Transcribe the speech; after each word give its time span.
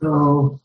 So, 0.00 0.60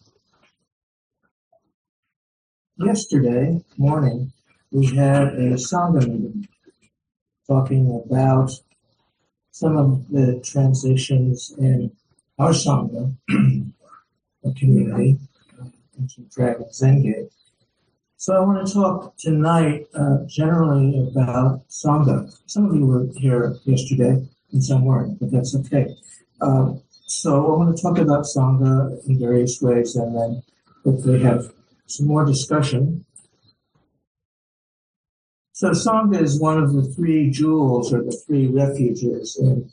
yesterday 2.77 3.63
morning, 3.77 4.31
we 4.71 4.85
had 4.95 5.23
a 5.29 5.53
Sangha 5.55 6.07
meeting 6.07 6.47
talking 7.47 8.03
about 8.05 8.51
some 9.49 9.75
of 9.75 10.07
the 10.09 10.39
transitions 10.45 11.51
in 11.57 11.91
our 12.37 12.51
Sangha 12.51 13.15
community, 14.59 15.17
Dragon 16.29 16.71
Zen 16.71 17.29
So 18.17 18.35
I 18.35 18.39
want 18.41 18.67
to 18.67 18.71
talk 18.71 19.17
tonight 19.17 19.87
uh, 19.95 20.17
generally 20.27 21.07
about 21.09 21.67
Sangha. 21.69 22.31
Some 22.45 22.69
of 22.69 22.75
you 22.75 22.85
were 22.85 23.07
here 23.17 23.55
yesterday 23.63 24.27
and 24.51 24.63
some 24.63 24.85
weren't, 24.85 25.19
but 25.19 25.31
that's 25.31 25.55
okay. 25.55 25.95
Uh, 26.39 26.73
so 27.21 27.53
I 27.53 27.57
want 27.57 27.75
to 27.75 27.81
talk 27.81 27.97
about 27.97 28.25
Sangha 28.25 29.07
in 29.07 29.19
various 29.19 29.61
ways 29.61 29.95
and 29.95 30.15
then 30.15 30.43
hopefully 30.83 31.21
have 31.21 31.51
some 31.85 32.07
more 32.07 32.25
discussion 32.25 33.05
so 35.53 35.69
Sangha 35.69 36.19
is 36.19 36.41
one 36.41 36.57
of 36.57 36.73
the 36.73 36.83
three 36.83 37.29
jewels 37.29 37.93
or 37.93 38.03
the 38.03 38.11
three 38.25 38.47
refuges 38.47 39.37
in 39.39 39.71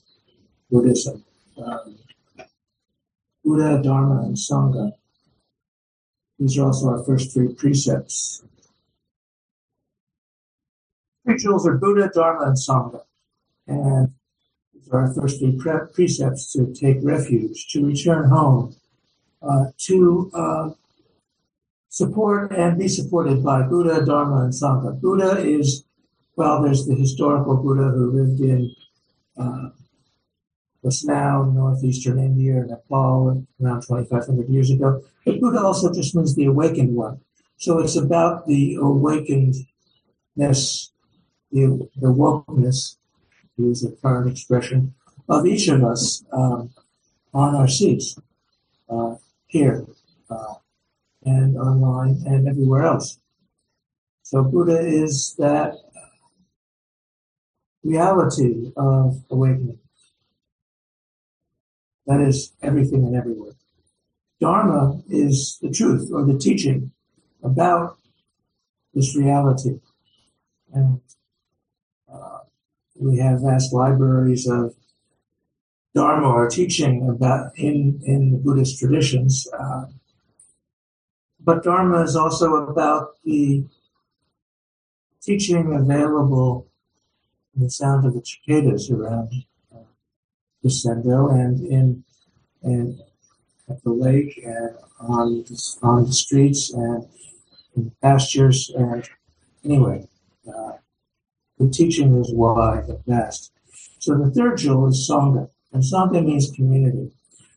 Buddhism. 0.71 1.25
Um, 1.57 1.97
Buddha, 3.43 3.83
Dharma, 3.83 4.23
and 4.23 4.37
Sangha. 4.37 4.93
These 6.39 6.59
are 6.59 6.67
also 6.67 6.91
our 6.91 7.03
first 7.03 7.33
three 7.33 7.55
precepts. 7.55 8.45
Three 11.25 11.39
jewels 11.39 11.67
are 11.67 11.79
Buddha, 11.79 12.11
Dharma, 12.15 12.49
and 12.49 12.57
Sangha. 12.57 13.01
And 13.67 14.13
our 14.93 15.13
three 15.13 15.57
pre- 15.59 15.87
precepts 15.93 16.53
to 16.53 16.73
take 16.73 16.99
refuge, 17.03 17.69
to 17.69 17.85
return 17.85 18.29
home, 18.29 18.75
uh, 19.43 19.67
to 19.79 20.31
uh, 20.35 20.71
support 21.89 22.53
and 22.53 22.79
be 22.79 22.89
supported 22.89 23.43
by 23.43 23.63
Buddha, 23.63 24.05
Dharma, 24.05 24.45
and 24.45 24.53
Sangha. 24.53 25.01
Buddha 25.01 25.39
is, 25.39 25.85
well, 26.37 26.63
there's 26.63 26.87
the 26.87 26.95
historical 26.95 27.57
Buddha 27.57 27.91
who 27.91 28.13
lived 28.13 28.41
in 28.41 28.75
uh, 29.37 29.71
what's 30.81 31.05
now 31.05 31.45
northeastern 31.45 32.19
India, 32.19 32.65
Nepal, 32.67 33.47
around 33.63 33.83
2,500 33.83 34.49
years 34.49 34.71
ago. 34.71 35.03
But 35.25 35.41
Buddha 35.41 35.61
also 35.61 35.93
just 35.93 36.15
means 36.15 36.35
the 36.35 36.47
awakened 36.47 36.95
one. 36.95 37.21
So 37.57 37.79
it's 37.79 37.97
about 37.97 38.47
the 38.47 38.77
awakenedness, 38.77 39.67
the, 40.37 41.89
the 41.97 42.07
wokeness, 42.07 42.97
use 43.61 43.85
a 43.85 43.93
current 44.03 44.31
expression, 44.31 44.95
of 45.29 45.47
each 45.47 45.69
of 45.69 45.85
us 45.85 46.25
um, 46.33 46.71
on 47.33 47.55
our 47.55 47.69
seats 47.69 48.19
uh, 48.89 49.15
here. 49.47 49.87
Uh, 50.29 50.55
and 51.25 51.57
online 51.57 52.23
and 52.27 52.49
everywhere 52.49 52.83
else. 52.83 53.19
So 54.23 54.43
Buddha 54.43 54.79
is 54.79 55.35
that 55.39 55.75
reality 57.83 58.73
of 58.77 59.23
awakening. 59.31 59.79
That 62.07 62.21
is 62.21 62.53
everything 62.63 63.05
and 63.05 63.17
everywhere. 63.17 63.53
Dharma 64.41 65.03
is 65.09 65.59
the 65.61 65.71
truth 65.71 66.11
or 66.13 66.25
the 66.25 66.39
teaching 66.39 66.93
about 67.43 67.99
this 68.95 69.17
reality. 69.17 69.81
And 70.73 71.01
we 73.01 73.19
have 73.19 73.43
vast 73.43 73.73
libraries 73.73 74.47
of 74.47 74.75
Dharma 75.95 76.29
or 76.29 76.49
teaching 76.49 77.09
about 77.09 77.59
in, 77.59 78.01
in 78.05 78.31
the 78.31 78.39
Buddhist 78.39 78.79
traditions. 78.79 79.49
Uh, 79.59 79.87
but 81.41 81.65
Dharma 81.65 82.03
is 82.03 82.15
also 82.15 82.55
about 82.55 83.17
the 83.25 83.65
teaching 85.23 85.75
available 85.75 86.69
in 87.57 87.65
the 87.65 87.71
sound 87.71 88.07
of 88.07 88.15
the 88.15 88.23
cicadas 88.25 88.91
around 88.91 89.33
uh, 89.75 89.79
Descendo 90.65 91.33
and 91.33 91.61
in 91.67 92.05
and 92.63 93.01
at 93.69 93.83
the 93.83 93.91
lake 93.91 94.39
and 94.45 94.77
on 95.01 95.45
the, 95.45 95.77
on 95.83 96.05
the 96.05 96.13
streets 96.13 96.73
and 96.73 97.07
in 97.75 97.85
the 97.85 97.93
pastures 98.03 98.71
and 98.77 99.09
anyway, 99.65 100.07
uh, 100.47 100.73
the 101.61 101.69
teaching 101.69 102.17
is 102.17 102.33
wide 102.33 102.89
and 102.89 103.05
best. 103.05 103.53
So 103.99 104.17
the 104.17 104.31
third 104.31 104.57
jewel 104.57 104.89
is 104.89 105.07
Sangha, 105.09 105.51
and 105.73 105.83
Sangha 105.83 106.25
means 106.25 106.51
community. 106.51 107.13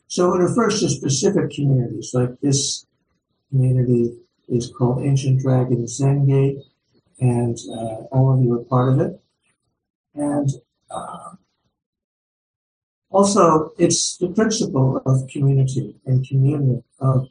So 0.07 0.35
it 0.35 0.39
refers 0.39 0.81
to 0.81 0.89
specific 0.89 1.51
communities 1.51 2.11
like 2.13 2.39
this 2.41 2.85
community 3.49 4.13
is 4.49 4.69
called 4.77 5.03
Ancient 5.03 5.39
Dragon 5.41 5.87
Zen 5.87 6.27
Gate, 6.27 6.57
and 7.19 7.57
uh, 7.71 8.03
all 8.11 8.33
of 8.33 8.43
you 8.43 8.53
are 8.53 8.65
part 8.65 8.93
of 8.93 8.99
it. 8.99 9.21
And 10.13 10.49
uh, 10.91 11.35
also, 13.09 13.71
it's 13.77 14.17
the 14.17 14.27
principle 14.27 15.01
of 15.05 15.29
community 15.29 15.95
and 16.05 16.27
communion 16.27 16.83
of 16.99 17.29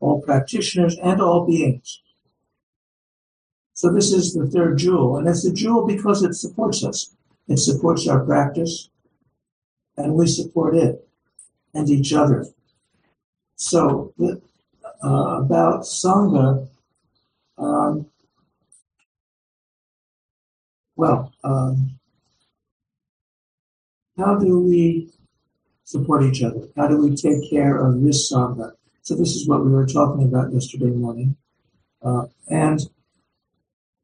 all 0.00 0.22
practitioners 0.22 0.96
and 1.02 1.20
all 1.20 1.46
beings. 1.46 2.01
So 3.82 3.90
this 3.90 4.12
is 4.12 4.32
the 4.32 4.46
third 4.46 4.78
jewel, 4.78 5.16
and 5.16 5.26
it's 5.26 5.44
a 5.44 5.52
jewel 5.52 5.84
because 5.84 6.22
it 6.22 6.34
supports 6.34 6.84
us. 6.84 7.16
It 7.48 7.56
supports 7.56 8.06
our 8.06 8.24
practice, 8.24 8.88
and 9.96 10.14
we 10.14 10.28
support 10.28 10.76
it 10.76 11.04
and 11.74 11.90
each 11.90 12.12
other. 12.12 12.46
So 13.56 14.14
uh, 14.22 14.36
about 15.02 15.82
Sangha, 15.82 16.68
um, 17.58 18.06
well, 20.94 21.32
um, 21.42 21.98
how 24.16 24.36
do 24.36 24.60
we 24.60 25.10
support 25.82 26.22
each 26.22 26.44
other? 26.44 26.68
How 26.76 26.86
do 26.86 26.98
we 26.98 27.16
take 27.16 27.50
care 27.50 27.84
of 27.84 28.00
this 28.00 28.32
Sangha? 28.32 28.74
So 29.00 29.16
this 29.16 29.34
is 29.34 29.48
what 29.48 29.64
we 29.64 29.72
were 29.72 29.86
talking 29.86 30.22
about 30.22 30.52
yesterday 30.52 30.86
morning. 30.86 31.34
Uh, 32.00 32.26
and 32.48 32.78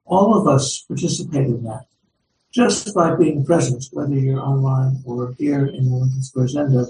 all 0.09 0.35
of 0.39 0.49
us 0.49 0.85
participate 0.89 1.47
in 1.47 1.63
that 1.65 1.87
just 2.53 2.95
by 2.95 3.15
being 3.15 3.45
present, 3.45 3.85
whether 3.93 4.15
you're 4.15 4.41
online 4.41 5.03
or 5.05 5.35
here 5.39 5.67
in 5.67 5.91
the 5.91 5.97
Lincoln 5.97 6.23
Square 6.23 6.47
Zendo, 6.47 6.87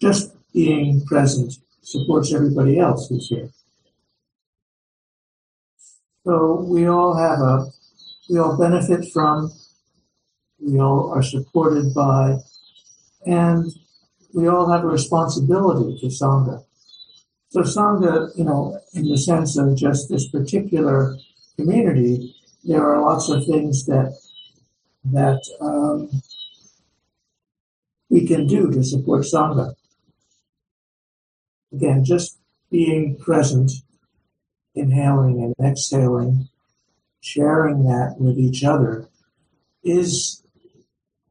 just 0.00 0.32
being 0.52 1.04
present 1.04 1.54
supports 1.82 2.32
everybody 2.32 2.78
else 2.78 3.08
who's 3.08 3.28
here. 3.28 3.50
So 6.24 6.64
we 6.66 6.86
all 6.86 7.16
have 7.16 7.40
a, 7.40 7.66
we 8.30 8.38
all 8.38 8.56
benefit 8.56 9.12
from, 9.12 9.52
we 10.58 10.78
all 10.78 11.12
are 11.12 11.22
supported 11.22 11.92
by, 11.92 12.38
and 13.26 13.66
we 14.32 14.48
all 14.48 14.70
have 14.70 14.84
a 14.84 14.88
responsibility 14.88 15.98
to 16.00 16.06
Sangha. 16.06 16.64
So 17.50 17.60
Sangha, 17.60 18.30
you 18.38 18.44
know, 18.44 18.80
in 18.94 19.08
the 19.08 19.18
sense 19.18 19.58
of 19.58 19.76
just 19.76 20.08
this 20.08 20.28
particular 20.28 21.16
community, 21.56 22.34
there 22.64 22.82
are 22.82 23.00
lots 23.02 23.28
of 23.28 23.44
things 23.44 23.84
that 23.86 24.16
that 25.04 25.40
um, 25.60 26.22
we 28.08 28.26
can 28.26 28.46
do 28.46 28.70
to 28.70 28.82
support 28.82 29.22
Sangha. 29.22 29.74
Again, 31.72 32.04
just 32.04 32.38
being 32.70 33.16
present, 33.16 33.70
inhaling 34.74 35.42
and 35.42 35.54
exhaling, 35.66 36.48
sharing 37.20 37.84
that 37.84 38.16
with 38.18 38.38
each 38.38 38.64
other 38.64 39.08
is 39.82 40.42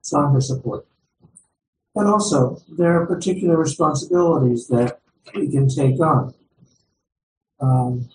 Sangha 0.04 0.42
support. 0.42 0.86
But 1.96 2.08
also, 2.08 2.62
there 2.70 3.02
are 3.02 3.08
particular 3.08 3.58
responsibilities 3.58 4.68
that 4.68 5.00
we 5.34 5.50
can 5.50 5.68
take 5.68 6.00
on. 6.00 6.34
Um, 7.60 8.10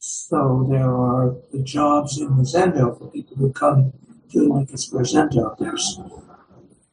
so 0.00 0.66
there 0.70 0.96
are 0.96 1.36
the 1.52 1.62
jobs 1.62 2.18
in 2.18 2.34
the 2.38 2.42
Zendo 2.42 2.98
for 2.98 3.10
people 3.10 3.36
who 3.36 3.52
come 3.52 3.92
to 4.32 4.50
Lincoln 4.50 4.78
Square 4.78 5.04
Zendo. 5.04 5.58
There's 5.58 6.00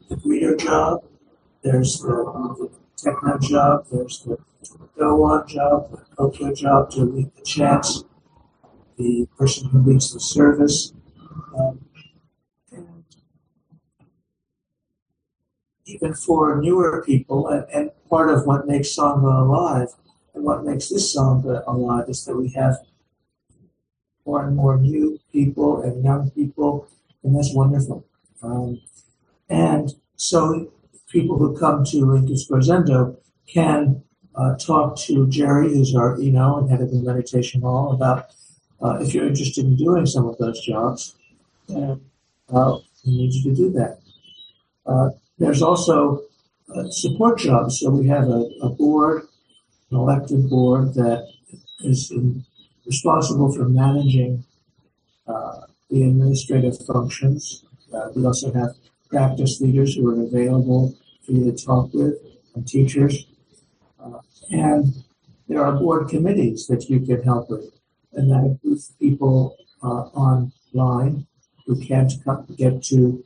the 0.10 0.16
greeter 0.18 0.60
job, 0.60 1.06
there's 1.64 2.00
the, 2.00 2.08
the 2.08 2.70
techno 2.98 3.38
job, 3.40 3.86
there's 3.90 4.24
the 4.24 4.38
doan 4.98 5.48
job, 5.48 5.90
the 5.90 6.16
kokyo 6.18 6.54
job 6.54 6.90
to 6.92 7.06
lead 7.06 7.32
the 7.38 7.44
chants, 7.44 8.04
the 8.98 9.26
person 9.38 9.70
who 9.70 9.80
leads 9.80 10.14
the 10.14 10.20
service. 10.20 10.92
Um, 11.58 11.86
and 12.74 13.06
even 15.86 16.14
for 16.14 16.60
newer 16.62 17.02
people, 17.06 17.48
and, 17.48 17.66
and 17.74 17.92
part 18.10 18.30
of 18.30 18.46
what 18.46 18.68
makes 18.68 18.94
Sangha 18.94 19.44
alive 19.44 19.90
and 20.34 20.44
what 20.44 20.66
makes 20.66 20.90
this 20.90 21.16
Sangha 21.16 21.66
alive 21.66 22.10
is 22.10 22.26
that 22.26 22.36
we 22.36 22.50
have 22.50 22.80
more 24.28 24.46
and 24.46 24.56
more 24.58 24.78
new 24.78 25.20
people 25.32 25.82
and 25.82 26.04
young 26.04 26.30
people, 26.32 26.88
and 27.24 27.34
that's 27.36 27.54
wonderful. 27.56 28.06
Um, 28.44 28.82
and 29.50 29.94
so 30.18 30.72
people 31.10 31.38
who 31.38 31.58
come 31.58 31.86
to 31.86 32.06
Lincoln 32.06 32.38
Square 32.38 32.62
Zendo 32.62 33.18
can 33.48 34.04
uh, 34.36 34.56
talk 34.58 34.98
to 34.98 35.28
Jerry, 35.28 35.70
who's 35.70 35.96
our 35.96 36.20
ino 36.20 36.58
and 36.58 36.70
head 36.70 36.82
of 36.82 36.92
the 36.92 37.02
meditation 37.02 37.62
hall, 37.62 37.94
about 37.94 38.28
uh, 38.84 39.00
if 39.02 39.14
you're 39.14 39.26
interested 39.26 39.66
in 39.66 39.78
doing 39.78 40.06
some 40.06 40.28
of 40.28 40.38
those 40.38 40.60
jobs. 40.60 41.16
And 41.70 42.02
uh, 42.54 42.78
we 43.06 43.18
need 43.18 43.34
you 43.34 43.44
to 43.50 43.56
do 43.56 43.72
that. 43.72 44.00
Uh, 44.86 45.10
there's 45.40 45.62
also 45.62 46.24
uh, 46.76 46.90
support 46.90 47.40
jobs. 47.40 47.80
So 47.80 47.90
we 47.90 48.08
have 48.08 48.28
a, 48.28 48.44
a, 48.62 48.70
board, 48.70 49.24
an 49.92 49.98
elected 49.98 50.50
board 50.50 50.94
that 50.96 51.28
is 51.80 52.12
in, 52.12 52.46
responsible 52.88 53.52
for 53.52 53.70
managing 53.70 54.44
uh, 55.28 55.62
the 55.90 56.04
administrative 56.04 56.76
functions. 56.86 57.64
we 58.16 58.26
also 58.26 58.52
have 58.54 58.72
practice 59.10 59.62
leaders 59.62 59.96
who 59.96 60.10
are 60.10 60.24
available 60.24 60.96
for 61.26 61.32
you 61.34 61.52
to 61.52 61.66
talk 61.66 61.94
with, 61.94 62.16
and 62.56 62.68
teachers. 62.68 63.26
Uh, 64.00 64.20
and 64.50 65.04
there 65.48 65.64
are 65.64 65.74
board 65.74 66.10
committees 66.10 66.68
that 66.68 66.90
you 66.90 67.00
can 67.00 67.24
help 67.24 67.50
with, 67.50 67.72
and 68.14 68.32
that 68.32 68.44
includes 68.44 68.92
people 69.00 69.56
uh, 69.84 70.10
online 70.26 71.28
who 71.66 71.80
can't 71.80 72.14
get 72.58 72.84
to 72.84 73.24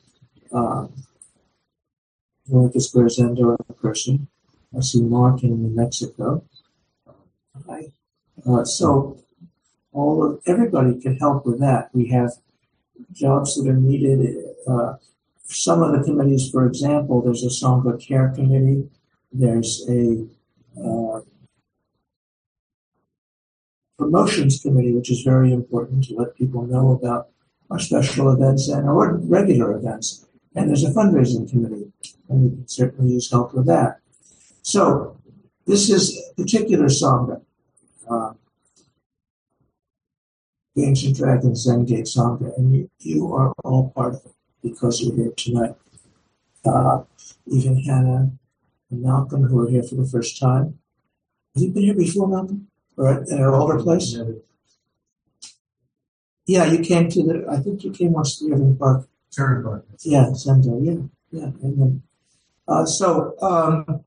uh, 0.54 0.88
Veronica 2.48 2.80
Square 2.80 3.08
Zendo 3.08 3.56
in 3.58 3.75
person. 3.75 4.28
I 4.75 4.81
see 4.81 5.02
Mark 5.02 5.44
in 5.44 5.62
New 5.62 5.75
Mexico. 5.75 6.44
Hi. 7.68 7.92
Uh, 8.48 8.63
so 8.63 9.18
all 9.93 10.23
of 10.23 10.41
everybody 10.45 10.99
can 10.99 11.17
help 11.17 11.45
with 11.45 11.59
that. 11.59 11.89
We 11.93 12.07
have 12.09 12.31
jobs 13.11 13.55
that 13.55 13.69
are 13.69 13.73
needed. 13.73 14.35
Uh, 14.67 14.93
some 15.45 15.83
of 15.83 15.91
the 15.91 16.03
committees, 16.03 16.49
for 16.49 16.65
example, 16.65 17.21
there's 17.21 17.43
a 17.43 17.47
Sangha 17.47 17.99
Care 18.05 18.29
Committee, 18.29 18.89
there's 19.33 19.85
a 19.89 20.25
uh, 20.81 21.21
promotions 23.97 24.61
committee, 24.61 24.93
which 24.93 25.11
is 25.11 25.21
very 25.21 25.51
important 25.53 26.05
to 26.05 26.15
let 26.15 26.35
people 26.35 26.63
know 26.65 26.91
about 26.91 27.29
our 27.69 27.79
special 27.79 28.31
events 28.31 28.67
and 28.67 28.88
our 28.88 29.15
regular 29.17 29.75
events. 29.75 30.25
And 30.55 30.67
there's 30.67 30.83
a 30.83 30.91
fundraising 30.91 31.49
committee, 31.49 31.91
and 32.27 32.43
we 32.43 32.49
can 32.49 32.67
certainly 32.67 33.13
use 33.13 33.31
help 33.31 33.53
with 33.53 33.67
that. 33.67 33.99
So 34.63 35.17
this 35.65 35.89
is 35.89 36.17
a 36.17 36.41
particular 36.41 36.85
Sangha, 36.85 37.41
uh, 38.09 38.33
the 40.75 40.85
Ancient 40.85 41.18
Dragon 41.18 41.56
Zen 41.56 41.85
Gate 41.85 42.06
Sangha, 42.06 42.57
and 42.57 42.75
you, 42.75 42.89
you 43.00 43.33
are 43.33 43.53
all 43.63 43.89
part 43.89 44.15
of 44.15 44.25
it 44.25 44.33
because 44.63 45.01
you're 45.01 45.15
here 45.15 45.31
tonight. 45.35 45.75
Uh, 46.63 47.03
even 47.47 47.81
Hannah 47.83 48.31
and 48.89 49.01
Malcolm, 49.01 49.44
who 49.44 49.59
are 49.65 49.69
here 49.69 49.83
for 49.83 49.95
the 49.95 50.06
first 50.06 50.39
time. 50.39 50.77
Have 51.56 51.63
you 51.63 51.71
been 51.71 51.83
here 51.83 51.95
before, 51.95 52.27
Malcolm? 52.27 52.68
Or 52.97 53.07
at, 53.07 53.29
at 53.29 53.41
our 53.41 53.56
older 53.56 53.81
place? 53.81 54.15
Yeah, 56.45 56.65
you 56.65 56.79
came 56.79 57.09
to 57.09 57.24
the, 57.24 57.45
I 57.50 57.57
think 57.57 57.83
you 57.83 57.91
came 57.91 58.13
once 58.13 58.39
to 58.39 58.45
the 58.45 58.56
Irving 58.56 58.77
Park. 58.77 59.07
Irving 59.38 59.63
Park. 59.63 59.85
Yeah, 60.03 60.27
Zendo, 60.33 60.79
yeah, 60.83 61.01
yeah. 61.31 61.51
And 61.62 61.81
then, 61.81 62.03
uh, 62.67 62.85
so, 62.85 63.35
um, 63.41 64.03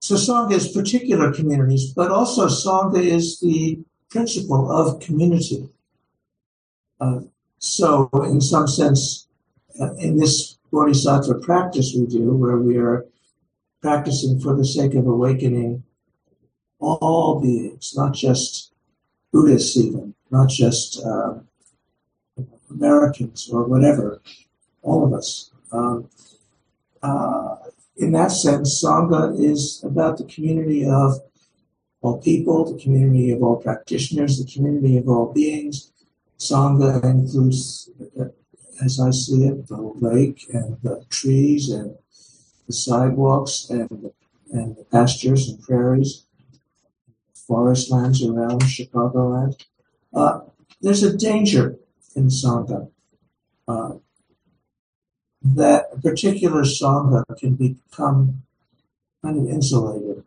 so 0.00 0.14
Sangha 0.14 0.52
is 0.52 0.68
particular 0.68 1.32
communities, 1.32 1.92
but 1.92 2.10
also 2.10 2.46
Sangha 2.46 3.00
is 3.00 3.38
the 3.40 3.80
principle 4.10 4.70
of 4.70 5.00
community. 5.00 5.68
Uh, 7.00 7.20
so, 7.58 8.10
in 8.24 8.40
some 8.40 8.66
sense, 8.66 9.28
uh, 9.80 9.94
in 9.94 10.18
this 10.18 10.58
bodhisattva 10.72 11.34
practice 11.40 11.94
we 11.96 12.06
do, 12.06 12.32
where 12.32 12.56
we 12.56 12.76
are 12.76 13.06
practicing 13.80 14.40
for 14.40 14.54
the 14.54 14.64
sake 14.64 14.94
of 14.94 15.06
awakening 15.06 15.82
all 16.78 17.40
beings, 17.40 17.94
not 17.96 18.14
just 18.14 18.72
Buddhists, 19.32 19.76
even, 19.76 20.14
not 20.30 20.48
just 20.48 21.00
uh, 21.04 21.34
Americans 22.70 23.48
or 23.52 23.64
whatever, 23.64 24.20
all 24.82 25.06
of 25.06 25.12
us. 25.12 25.50
Um, 25.72 26.08
uh, 27.02 27.56
in 27.96 28.12
that 28.12 28.32
sense, 28.32 28.82
Sangha 28.82 29.38
is 29.38 29.82
about 29.84 30.18
the 30.18 30.24
community 30.24 30.84
of 30.84 31.20
all 32.02 32.20
people, 32.20 32.72
the 32.72 32.80
community 32.80 33.30
of 33.30 33.42
all 33.42 33.56
practitioners, 33.56 34.38
the 34.38 34.50
community 34.50 34.96
of 34.96 35.08
all 35.08 35.32
beings, 35.32 35.92
Sangha 36.38 37.04
includes, 37.04 37.90
as 38.82 38.98
I 38.98 39.10
see 39.10 39.44
it, 39.44 39.66
the 39.68 39.76
lake 39.76 40.46
and 40.52 40.78
the 40.82 41.04
trees 41.10 41.68
and 41.68 41.96
the 42.66 42.72
sidewalks 42.72 43.68
and 43.68 43.88
the, 43.90 44.12
and 44.52 44.76
the 44.76 44.84
pastures 44.84 45.48
and 45.48 45.62
prairies, 45.62 46.24
forest 47.34 47.90
lands 47.90 48.24
around 48.24 48.62
Chicagoland. 48.62 49.62
Uh, 50.14 50.40
there's 50.80 51.02
a 51.02 51.16
danger 51.16 51.76
in 52.16 52.28
Sangha 52.28 52.90
uh, 53.68 53.92
that 55.42 55.86
a 55.92 56.00
particular 56.00 56.62
Sangha 56.62 57.22
can 57.38 57.54
become 57.56 58.42
kind 59.22 59.36
of 59.36 59.46
insulated 59.46 60.24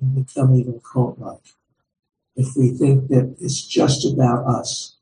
become 0.00 0.54
even 0.54 0.80
cult-like 0.80 1.54
if 2.36 2.56
we 2.56 2.70
think 2.70 3.08
that 3.08 3.36
it's 3.40 3.66
just 3.66 4.10
about 4.10 4.46
us. 4.46 4.96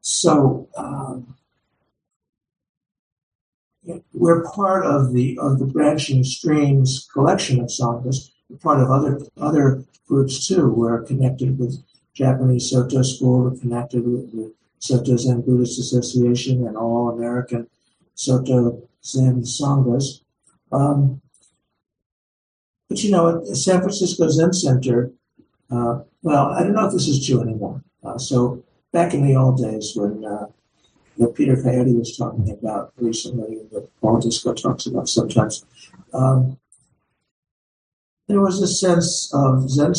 So 0.00 0.68
um, 0.76 1.36
we're 4.12 4.44
part 4.44 4.86
of 4.86 5.12
the 5.12 5.38
of 5.38 5.58
the 5.58 5.66
branching 5.66 6.24
streams 6.24 7.08
collection 7.12 7.60
of 7.60 7.66
sanghas. 7.66 8.30
We're 8.48 8.56
part 8.56 8.80
of 8.80 8.90
other 8.90 9.20
other 9.36 9.84
groups 10.06 10.46
too. 10.46 10.70
We're 10.70 11.02
connected 11.02 11.58
with 11.58 11.82
Japanese 12.14 12.70
Soto 12.70 13.02
School. 13.02 13.44
We're 13.44 13.58
connected 13.58 14.06
with 14.06 14.32
the 14.32 14.54
Soto 14.78 15.16
Zen 15.16 15.42
Buddhist 15.42 15.78
Association 15.78 16.66
and 16.66 16.76
all 16.76 17.10
American 17.10 17.68
Soto 18.14 18.88
Zen 19.04 19.42
sanghas. 19.42 20.20
Um, 20.72 21.20
but 22.88 23.02
you 23.02 23.10
know, 23.10 23.40
at 23.40 23.56
San 23.56 23.80
Francisco 23.80 24.28
Zen 24.28 24.52
Center, 24.52 25.12
uh, 25.70 26.00
well, 26.22 26.46
I 26.46 26.62
don't 26.62 26.74
know 26.74 26.86
if 26.86 26.92
this 26.92 27.08
is 27.08 27.24
true 27.26 27.42
anymore. 27.42 27.82
Uh, 28.02 28.18
so 28.18 28.64
back 28.92 29.14
in 29.14 29.26
the 29.26 29.36
old 29.36 29.58
days 29.58 29.92
when 29.94 30.24
uh, 30.24 30.46
Peter 31.34 31.60
Coyote 31.60 31.94
was 31.94 32.16
talking 32.16 32.50
about 32.50 32.92
recently, 32.96 33.58
that 33.72 33.88
Paul 34.00 34.20
Discoe 34.20 34.54
talks 34.54 34.86
about 34.86 35.08
sometimes, 35.08 35.64
um, 36.12 36.58
there 38.28 38.40
was 38.40 38.60
a 38.60 38.68
sense 38.68 39.30
of 39.34 39.68
Zen, 39.68 39.92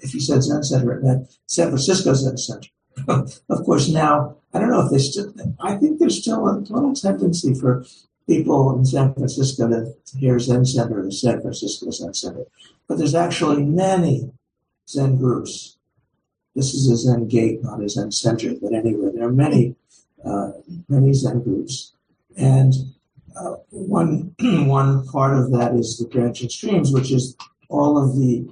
if 0.00 0.12
he 0.12 0.20
said 0.20 0.42
Zen 0.42 0.62
Center, 0.62 0.92
it 0.92 1.02
meant 1.02 1.36
San 1.46 1.68
Francisco 1.68 2.14
Zen 2.14 2.36
Center. 2.36 2.68
of 3.08 3.64
course, 3.64 3.88
now, 3.88 4.36
I 4.52 4.60
don't 4.60 4.70
know 4.70 4.84
if 4.86 4.90
they 4.90 4.98
still, 4.98 5.34
I 5.60 5.74
think 5.74 5.98
there's 5.98 6.20
still 6.20 6.46
a 6.46 6.64
total 6.64 6.94
tendency 6.94 7.54
for 7.54 7.84
people 8.26 8.76
in 8.78 8.84
San 8.84 9.14
Francisco 9.14 9.68
to 9.68 10.18
hear 10.18 10.38
Zen 10.38 10.64
Center 10.64 11.06
as 11.06 11.20
San 11.20 11.40
Francisco 11.40 11.90
Zen 11.90 12.14
Center. 12.14 12.44
But 12.88 12.98
there's 12.98 13.14
actually 13.14 13.62
many 13.64 14.30
Zen 14.88 15.16
groups. 15.16 15.78
This 16.54 16.74
is 16.74 16.90
a 16.90 16.96
Zen 16.96 17.28
gate, 17.28 17.62
not 17.62 17.82
a 17.82 17.88
Zen 17.88 18.12
center, 18.12 18.54
but 18.60 18.72
anyway, 18.72 19.10
there 19.14 19.26
are 19.26 19.32
many, 19.32 19.74
uh, 20.24 20.52
many 20.88 21.12
Zen 21.12 21.42
groups. 21.42 21.94
And 22.36 22.72
uh, 23.36 23.56
one, 23.70 24.34
one 24.40 25.06
part 25.08 25.36
of 25.36 25.50
that 25.52 25.74
is 25.74 25.98
the 25.98 26.06
branching 26.06 26.48
streams, 26.48 26.92
which 26.92 27.10
is 27.10 27.36
all 27.68 27.98
of 27.98 28.16
the 28.16 28.48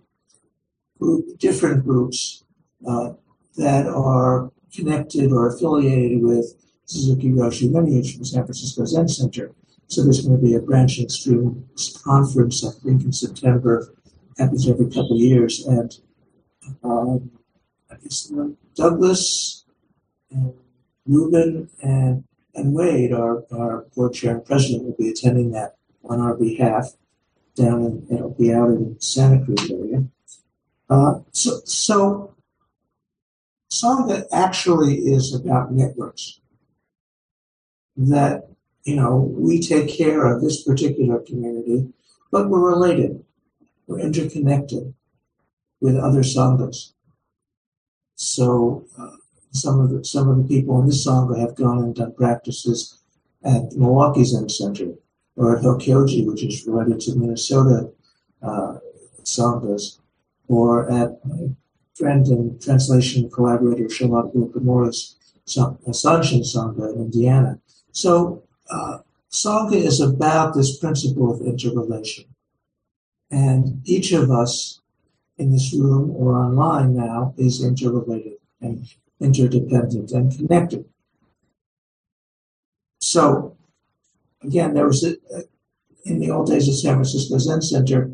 group, 0.99 1.39
different 1.39 1.85
groups 1.85 2.43
uh, 2.87 3.13
that 3.57 3.87
are 3.87 4.51
connected 4.75 5.31
or 5.31 5.49
affiliated 5.49 6.23
with 6.23 6.55
Suzuki 6.87 7.31
Roshi 7.31 7.73
lineage 7.73 8.17
from 8.17 8.25
San 8.25 8.45
Francisco 8.45 8.85
Zen 8.85 9.09
Center. 9.09 9.53
So 9.93 10.03
there's 10.03 10.27
going 10.27 10.41
to 10.41 10.43
be 10.43 10.55
a 10.55 10.61
branching 10.61 11.11
stream 11.11 11.69
conference, 12.03 12.65
I 12.65 12.71
think, 12.83 13.05
in 13.05 13.13
September. 13.13 13.93
Happens 14.39 14.67
every 14.67 14.87
couple 14.87 15.17
of 15.17 15.21
years, 15.21 15.67
and 15.67 15.95
um, 16.83 17.31
I 17.91 17.97
guess 18.03 18.33
Douglas 18.75 19.67
and 20.31 20.55
and 21.83 22.25
and 22.55 22.75
Wade, 22.75 23.13
our, 23.13 23.45
our 23.53 23.85
board 23.95 24.15
chair 24.15 24.37
and 24.37 24.45
president, 24.47 24.85
will 24.85 24.97
be 24.99 25.11
attending 25.11 25.51
that 25.51 25.77
on 26.09 26.23
our 26.23 26.39
behalf 26.39 26.93
down 27.55 27.85
in, 27.85 28.07
it'll 28.11 28.31
be 28.31 28.51
out 28.51 28.71
in 28.71 28.99
Santa 28.99 29.45
Cruz 29.45 29.71
area. 29.71 30.05
Uh, 30.89 31.21
so, 31.33 31.61
so 31.67 32.35
Sangha 33.71 34.25
actually 34.33 34.95
is 35.01 35.35
about 35.35 35.71
networks. 35.71 36.41
That, 37.97 38.52
you 38.85 38.97
know, 38.97 39.17
we 39.17 39.61
take 39.61 39.89
care 39.89 40.27
of 40.27 40.43
this 40.43 40.63
particular 40.63 41.21
community, 41.21 41.89
but 42.31 42.49
we're 42.49 42.71
related. 42.71 43.25
We're 43.87 44.01
interconnected 44.01 44.95
with 45.81 45.97
other 45.97 46.23
Sanghas. 46.23 46.93
So 48.17 48.85
uh, 48.99 49.17
some 49.53 49.81
of 49.81 49.91
the 49.91 50.05
some 50.05 50.29
of 50.29 50.37
the 50.37 50.45
people 50.45 50.81
in 50.81 50.87
this 50.87 51.07
Sangha 51.07 51.39
have 51.39 51.55
gone 51.55 51.79
and 51.79 51.95
done 51.95 52.15
practices 52.15 52.99
at 53.45 53.73
Milwaukee 53.73 54.25
Zen 54.25 54.49
Center 54.49 54.95
or 55.37 55.57
at 55.57 55.65
Hokyoji, 55.65 56.27
which 56.27 56.45
is 56.45 56.67
related 56.67 57.01
to 57.01 57.17
Minnesota 57.17 57.91
uh, 58.43 58.79
Sanghas, 59.25 59.99
or 60.49 60.91
at 60.91 61.25
my 61.25 61.49
friend 61.95 62.27
and 62.29 62.63
translation 62.63 63.31
collaborator 63.31 63.85
Shohaku 63.85 64.51
Okumura's 64.51 65.17
Sanshin 65.47 66.43
Sangha 66.43 66.95
in 66.95 67.01
Indiana. 67.03 67.59
So 67.93 68.43
uh, 68.71 68.99
Sangha 69.31 69.75
is 69.75 70.01
about 70.01 70.55
this 70.55 70.77
principle 70.77 71.33
of 71.33 71.41
interrelation. 71.41 72.25
And 73.31 73.81
each 73.85 74.13
of 74.13 74.31
us 74.31 74.81
in 75.39 75.53
this 75.53 75.75
room 75.75 76.11
or 76.11 76.37
online 76.37 76.95
now 76.95 77.35
is 77.39 77.65
interrelated 77.65 78.35
and 78.61 78.87
interdependent 79.21 80.13
and 80.13 80.37
connected. 80.37 80.85
So, 83.01 83.57
again, 84.43 84.75
there 84.75 84.87
was 84.87 85.03
a, 85.03 85.17
in 86.05 86.19
the 86.19 86.31
old 86.31 86.49
days 86.49 86.69
of 86.69 86.77
San 86.77 86.95
Francisco 86.95 87.39
Zen 87.39 87.63
Center, 87.63 88.13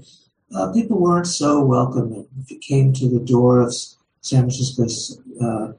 uh, 0.54 0.72
people 0.72 0.98
weren't 1.00 1.26
so 1.26 1.62
welcoming. 1.64 2.26
If 2.40 2.50
you 2.50 2.58
came 2.58 2.92
to 2.94 3.08
the 3.08 3.20
door 3.20 3.60
of 3.60 3.74
San 4.20 4.42
Francisco 4.42 4.84
uh, 5.44 5.72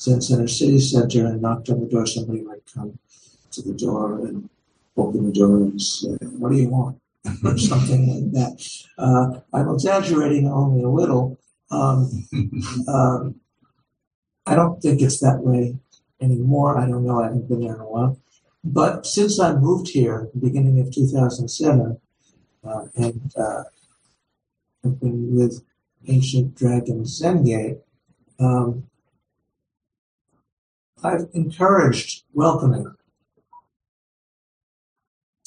Zen 0.00 0.20
Center 0.20 0.48
City 0.48 0.80
Center 0.80 1.26
and 1.26 1.42
knocked 1.42 1.68
on 1.68 1.80
the 1.80 1.86
door, 1.86 2.06
somebody 2.06 2.40
might 2.40 2.62
come 2.72 2.98
to 3.56 3.62
the 3.62 3.74
door 3.74 4.20
and 4.20 4.48
open 4.96 5.26
the 5.26 5.32
door 5.32 5.56
and 5.56 5.80
say, 5.80 6.16
"What 6.38 6.52
do 6.52 6.58
you 6.58 6.68
want?" 6.68 7.00
or 7.44 7.58
something 7.72 8.02
like 8.08 8.32
that. 8.32 8.54
Uh, 8.98 9.40
I'm 9.52 9.70
exaggerating 9.70 10.48
only 10.48 10.82
a 10.82 10.88
little. 10.88 11.38
Um, 11.70 12.28
um, 12.88 13.40
I 14.46 14.54
don't 14.54 14.80
think 14.80 15.02
it's 15.02 15.20
that 15.20 15.40
way 15.40 15.76
anymore. 16.20 16.78
I 16.78 16.86
don't 16.86 17.04
know. 17.04 17.20
I 17.20 17.24
haven't 17.24 17.48
been 17.48 17.60
there 17.60 17.74
in 17.74 17.80
a 17.80 17.84
while. 17.84 18.20
But 18.62 19.06
since 19.06 19.38
I 19.40 19.54
moved 19.54 19.88
here, 19.88 20.28
the 20.34 20.40
beginning 20.40 20.80
of 20.80 20.92
2007, 20.92 22.00
uh, 22.64 22.84
and 22.96 23.32
uh, 23.36 23.62
I've 24.84 25.00
been 25.00 25.36
with 25.36 25.62
Ancient 26.08 26.56
Dragon 26.56 27.04
Zen 27.06 27.44
Gate, 27.44 27.78
um, 28.38 28.88
I've 31.02 31.28
encouraged 31.32 32.24
welcoming. 32.32 32.94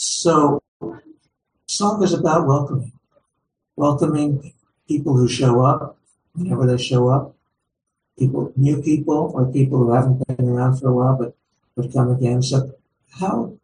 So, 0.02 0.64
Sangha 1.68 2.04
is 2.04 2.14
about 2.14 2.48
welcoming, 2.48 2.94
welcoming 3.76 4.54
people 4.88 5.18
who 5.18 5.28
show 5.28 5.60
up 5.60 5.98
whenever 6.32 6.66
they 6.66 6.82
show 6.82 7.10
up, 7.10 7.36
people, 8.18 8.54
new 8.56 8.82
people, 8.82 9.34
or 9.36 9.52
people 9.52 9.80
who 9.80 9.92
haven't 9.92 10.26
been 10.26 10.48
around 10.48 10.80
for 10.80 10.88
a 10.88 10.94
while 10.94 11.18
but 11.18 11.36
would 11.76 11.92
come 11.92 12.12
again. 12.12 12.42
So, 12.42 12.76
how 13.20 13.58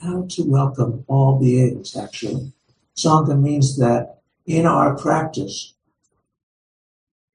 how 0.00 0.24
to 0.30 0.42
welcome 0.44 1.04
all 1.06 1.38
beings? 1.38 1.94
Actually, 1.94 2.54
Sangha 2.96 3.38
means 3.38 3.76
that 3.76 4.22
in 4.46 4.64
our 4.64 4.96
practice, 4.96 5.74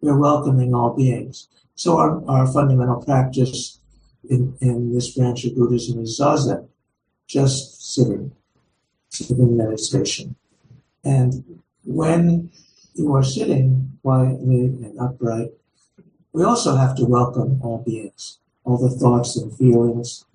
we're 0.01 0.18
welcoming 0.18 0.74
all 0.74 0.96
beings. 0.96 1.50
So 1.75 2.00
our, 2.00 2.27
our 2.27 2.48
fundamental 2.48 3.03
practice 3.03 3.77
in, 4.27 4.58
in 4.60 4.91
this 4.91 5.15
branch 5.15 5.46
of 5.46 5.56
Buddhism 5.56 6.01
is 6.01 6.20
zazen, 6.20 6.68
just 7.27 7.94
sitting, 7.94 8.32
sitting 9.09 9.57
meditation. 9.57 10.35
And 11.03 11.61
when 11.85 12.51
you 12.93 13.13
are 13.15 13.23
sitting 13.23 13.97
quietly 14.01 14.65
and 14.65 14.99
upright, 14.99 15.51
we 16.33 16.43
also 16.43 16.75
have 16.75 16.95
to 16.97 17.05
welcome 17.05 17.59
all 17.63 17.79
beings, 17.79 18.39
all 18.63 18.77
the 18.77 18.95
thoughts 18.95 19.35
and 19.35 19.55
feelings, 19.57 20.25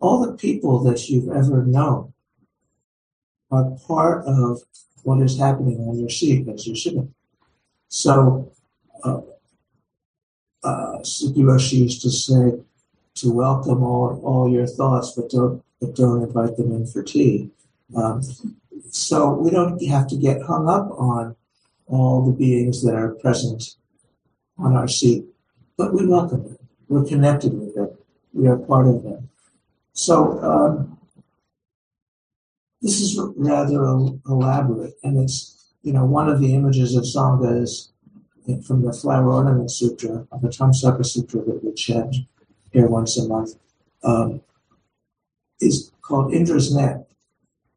all 0.00 0.24
the 0.24 0.36
people 0.36 0.82
that 0.84 1.08
you've 1.08 1.28
ever 1.28 1.64
known 1.64 2.12
are 3.50 3.70
part 3.86 4.24
of 4.26 4.62
what 5.02 5.20
is 5.22 5.38
happening 5.38 5.80
on 5.80 5.98
your 5.98 6.08
seat 6.08 6.48
as 6.48 6.66
you're 6.66 6.76
sitting. 6.76 7.14
So, 7.88 8.52
uh, 9.02 9.20
uh, 10.62 10.98
used 11.02 12.02
to 12.02 12.10
say 12.10 12.58
to 13.14 13.32
welcome 13.32 13.82
all, 13.82 14.20
all 14.24 14.50
your 14.50 14.66
thoughts, 14.66 15.12
but 15.12 15.30
don't, 15.30 15.62
but 15.80 15.94
don't 15.94 16.22
invite 16.22 16.56
them 16.56 16.72
in 16.72 16.86
for 16.86 17.02
tea. 17.02 17.50
Um, 17.96 18.22
so 18.90 19.32
we 19.32 19.50
don't 19.50 19.82
have 19.86 20.06
to 20.08 20.16
get 20.16 20.42
hung 20.42 20.68
up 20.68 20.90
on 20.98 21.36
all 21.86 22.24
the 22.24 22.32
beings 22.32 22.82
that 22.82 22.94
are 22.94 23.14
present 23.14 23.76
on 24.58 24.74
our 24.74 24.88
seat, 24.88 25.24
but 25.76 25.92
we 25.92 26.06
welcome 26.06 26.44
them. 26.44 26.58
We're 26.88 27.04
connected 27.04 27.58
with 27.58 27.74
them. 27.74 27.90
We 28.32 28.48
are 28.48 28.56
part 28.56 28.86
of 28.86 29.02
them. 29.02 29.30
So 29.92 30.40
um, 30.42 30.98
this 32.80 33.00
is 33.00 33.20
rather 33.36 33.82
elaborate, 34.28 34.94
and 35.02 35.18
it's 35.18 35.72
you 35.82 35.92
know 35.92 36.04
one 36.04 36.28
of 36.28 36.40
the 36.40 36.54
images 36.54 36.94
of 36.94 37.04
Sangha 37.04 37.62
is 37.62 37.92
from 38.66 38.82
the 38.82 38.92
Flower 38.92 39.32
Ornament 39.32 39.70
Sutra, 39.70 40.26
of 40.30 40.42
the 40.42 40.48
Avatamsaka 40.48 41.04
Sutra 41.04 41.40
that 41.40 41.64
we 41.64 41.72
chant 41.72 42.16
here 42.72 42.86
once 42.86 43.16
a 43.16 43.26
month, 43.26 43.54
um, 44.02 44.42
is 45.60 45.92
called 46.02 46.34
Indra's 46.34 46.74
net. 46.74 47.03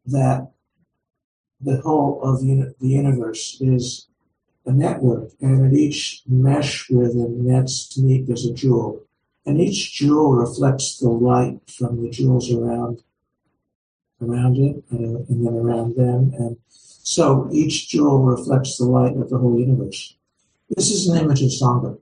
That 0.08 0.52
the 1.60 1.82
whole 1.82 2.22
of 2.24 2.40
the 2.42 2.74
universe 2.80 3.58
is 3.60 4.08
a 4.66 4.72
network, 4.72 5.32
and 5.42 5.66
at 5.66 5.74
each 5.74 6.24
mesh 6.28 6.90
where 6.90 7.08
the 7.08 7.28
nets 7.30 7.98
meet, 7.98 8.28
there's 8.28 8.46
a 8.46 8.54
jewel. 8.54 9.04
And 9.46 9.60
each 9.60 9.94
jewel 9.94 10.34
reflects 10.34 11.00
the 11.00 11.10
light 11.10 11.60
from 11.70 12.02
the 12.02 12.10
jewels 12.10 12.52
around 12.52 13.04
around 14.22 14.58
it 14.58 14.84
and, 14.90 15.28
and 15.30 15.46
then 15.46 15.54
around 15.54 15.96
them. 15.96 16.34
And 16.38 16.58
so 16.70 17.48
each 17.52 17.90
jewel 17.90 18.24
reflects 18.24 18.78
the 18.78 18.86
light 18.86 19.16
of 19.16 19.30
the 19.30 19.38
whole 19.38 19.60
universe. 19.60 20.16
This 20.70 20.90
is 20.90 21.08
an 21.08 21.18
image 21.18 21.42
of 21.42 21.50
sangha. 21.50 22.00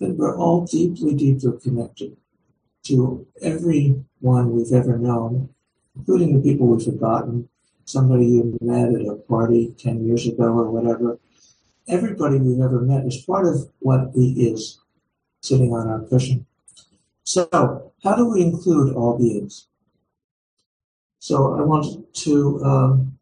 That 0.00 0.16
we're 0.16 0.36
all 0.36 0.66
deeply 0.66 1.14
deeply 1.14 1.52
connected 1.62 2.16
to 2.84 3.26
everyone 3.40 4.02
we've 4.52 4.72
ever 4.72 4.98
known 4.98 5.50
including 5.96 6.34
the 6.34 6.42
people 6.42 6.66
we've 6.66 6.84
forgotten 6.84 7.48
somebody 7.84 8.26
you 8.26 8.58
met 8.60 8.88
at 8.94 9.06
a 9.06 9.16
party 9.28 9.74
10 9.78 10.06
years 10.06 10.26
ago 10.26 10.44
or 10.44 10.70
whatever 10.70 11.18
everybody 11.88 12.38
we've 12.38 12.60
ever 12.60 12.80
met 12.80 13.04
is 13.04 13.18
part 13.18 13.46
of 13.46 13.68
what 13.80 14.14
we 14.16 14.30
is 14.30 14.80
sitting 15.40 15.72
on 15.72 15.88
our 15.88 16.00
cushion. 16.08 16.46
So, 17.24 17.92
how 18.02 18.16
do 18.16 18.26
we 18.30 18.42
include 18.42 18.94
all 18.94 19.18
beings? 19.18 19.66
So, 21.18 21.58
I 21.58 21.62
want 21.62 22.14
to, 22.14 22.64
um, 22.64 23.18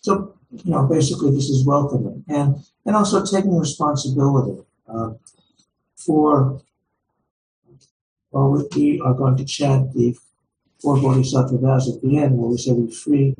so, 0.00 0.34
you 0.50 0.70
know, 0.70 0.86
basically 0.86 1.30
this 1.30 1.48
is 1.48 1.66
welcoming 1.66 2.24
and, 2.28 2.56
and 2.84 2.96
also 2.96 3.24
taking 3.24 3.56
responsibility 3.56 4.62
uh, 4.88 5.12
for, 5.96 6.60
well, 8.30 8.66
we 8.74 9.00
are 9.04 9.14
going 9.14 9.36
to 9.36 9.44
chant 9.44 9.92
the 9.94 10.16
four 10.80 11.00
bodhisattva 11.00 11.58
vows 11.58 11.94
at 11.94 12.00
the 12.00 12.16
end 12.16 12.38
where 12.38 12.50
we 12.50 12.56
say 12.56 12.72
we 12.72 12.90
free, 12.90 13.34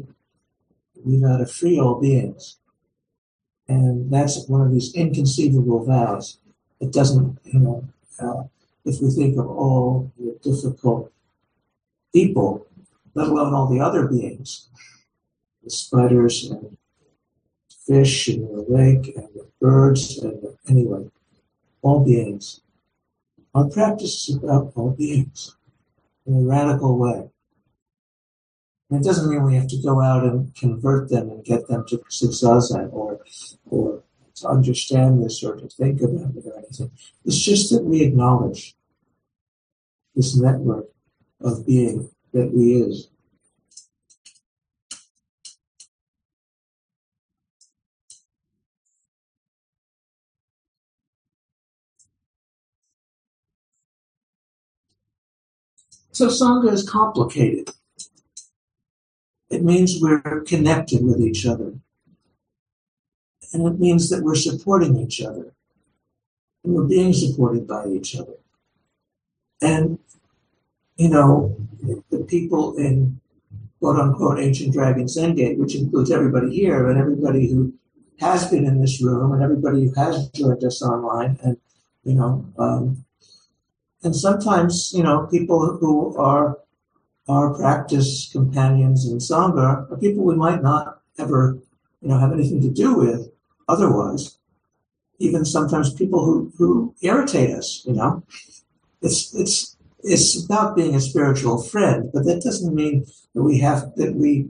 we 1.05 1.21
got 1.21 1.39
to 1.39 1.47
free 1.47 1.79
all 1.79 2.01
beings. 2.01 2.59
And 3.69 4.13
that's 4.13 4.47
one 4.49 4.63
of 4.63 4.73
these 4.73 4.95
inconceivable 4.95 5.85
vows. 5.85 6.39
It 6.81 6.93
doesn't, 6.93 7.39
you 7.45 7.61
know, 7.61 7.89
uh, 8.19 8.45
if 8.85 9.01
we 9.01 9.11
think 9.11 9.39
of 9.39 9.47
all 9.49 10.13
the 10.19 10.39
difficult 10.43 11.13
people, 12.13 12.67
let 13.15 13.29
alone 13.29 13.55
all 13.55 13.69
the 13.69 13.81
other 13.81 14.07
beings, 14.07 14.69
the 15.63 15.71
spiders 15.71 16.51
and 16.51 16.77
fish 17.87 18.29
in 18.29 18.43
the 18.43 18.65
lake 18.69 19.15
and 19.17 19.29
the 19.35 19.47
birds 19.61 20.19
and 20.19 20.43
anyway, 20.69 21.09
all 21.83 22.05
beings. 22.05 22.61
Our 23.55 23.69
practice 23.69 24.29
is 24.29 24.37
about 24.37 24.73
all 24.77 24.91
beings 24.91 25.57
in 26.31 26.45
a 26.45 26.49
radical 26.49 26.99
way. 26.99 27.29
And 28.91 29.01
it 29.01 29.05
doesn't 29.05 29.31
mean 29.31 29.43
we 29.43 29.57
have 29.57 29.69
to 29.69 29.83
go 29.83 30.01
out 30.01 30.25
and 30.25 30.55
convert 30.55 31.11
them 31.11 31.31
and 31.31 31.45
get 31.45 31.69
them 31.69 31.85
to 31.89 32.03
sit 32.09 32.31
zazen 32.31 32.93
or, 32.93 33.21
or 33.69 34.03
to 34.37 34.49
understand 34.49 35.23
this 35.23 35.43
or 35.45 35.57
to 35.57 35.69
think 35.69 36.01
about 36.01 36.35
it 36.37 36.47
or 36.47 36.59
anything. 36.59 36.91
It's 37.25 37.39
just 37.39 37.71
that 37.71 37.85
we 37.85 38.03
acknowledge 38.03 38.75
this 40.15 40.37
network 40.37 40.87
of 41.41 41.67
being 41.67 42.11
that 42.33 42.53
we 42.53 42.75
is. 42.75 43.10
So 56.21 56.27
Sangha 56.27 56.71
is 56.71 56.87
complicated. 56.87 57.71
It 59.49 59.65
means 59.65 60.03
we're 60.03 60.43
connected 60.43 61.03
with 61.03 61.19
each 61.19 61.47
other. 61.47 61.73
And 63.55 63.67
it 63.67 63.81
means 63.81 64.11
that 64.11 64.23
we're 64.23 64.35
supporting 64.35 64.99
each 64.99 65.23
other. 65.23 65.55
And 66.63 66.75
we're 66.75 66.85
being 66.85 67.15
supported 67.15 67.67
by 67.67 67.87
each 67.87 68.15
other. 68.17 68.35
And, 69.63 69.99
you 70.97 71.09
know, 71.09 71.57
the 72.11 72.19
people 72.19 72.77
in 72.77 73.19
quote 73.79 73.97
unquote 73.97 74.41
ancient 74.41 74.75
dragon 74.75 75.07
Gate, 75.35 75.59
which 75.59 75.75
includes 75.75 76.11
everybody 76.11 76.55
here 76.55 76.91
and 76.91 77.01
everybody 77.01 77.51
who 77.51 77.73
has 78.19 78.47
been 78.51 78.67
in 78.67 78.79
this 78.79 79.03
room 79.03 79.33
and 79.33 79.43
everybody 79.43 79.87
who 79.87 79.95
has 79.95 80.29
joined 80.29 80.63
us 80.65 80.83
online 80.83 81.39
and, 81.43 81.57
you 82.05 82.13
know, 82.13 82.45
um, 82.59 83.07
and 84.03 84.17
sometimes, 84.17 84.93
you 84.95 85.03
know, 85.03 85.27
people 85.31 85.77
who 85.77 86.17
are 86.17 86.59
our 87.29 87.55
practice 87.55 88.29
companions 88.33 89.07
in 89.07 89.19
Sangha 89.19 89.91
are 89.91 89.99
people 89.99 90.25
we 90.25 90.35
might 90.35 90.63
not 90.63 91.03
ever, 91.19 91.59
you 92.01 92.09
know, 92.09 92.19
have 92.19 92.33
anything 92.33 92.61
to 92.63 92.71
do 92.71 92.95
with 92.95 93.31
otherwise. 93.69 94.39
Even 95.19 95.45
sometimes 95.45 95.93
people 95.93 96.25
who, 96.25 96.51
who 96.57 96.95
irritate 97.03 97.51
us, 97.51 97.83
you 97.87 97.93
know. 97.93 98.25
It's 99.03 99.35
it's 99.35 99.77
it's 100.03 100.45
about 100.45 100.77
being 100.77 100.95
a 100.95 101.01
spiritual 101.01 101.63
friend, 101.63 102.11
but 102.13 102.25
that 102.25 102.43
doesn't 102.43 102.75
mean 102.75 103.05
that 103.35 103.43
we 103.43 103.59
have 103.59 103.95
that 103.97 104.15
we, 104.15 104.49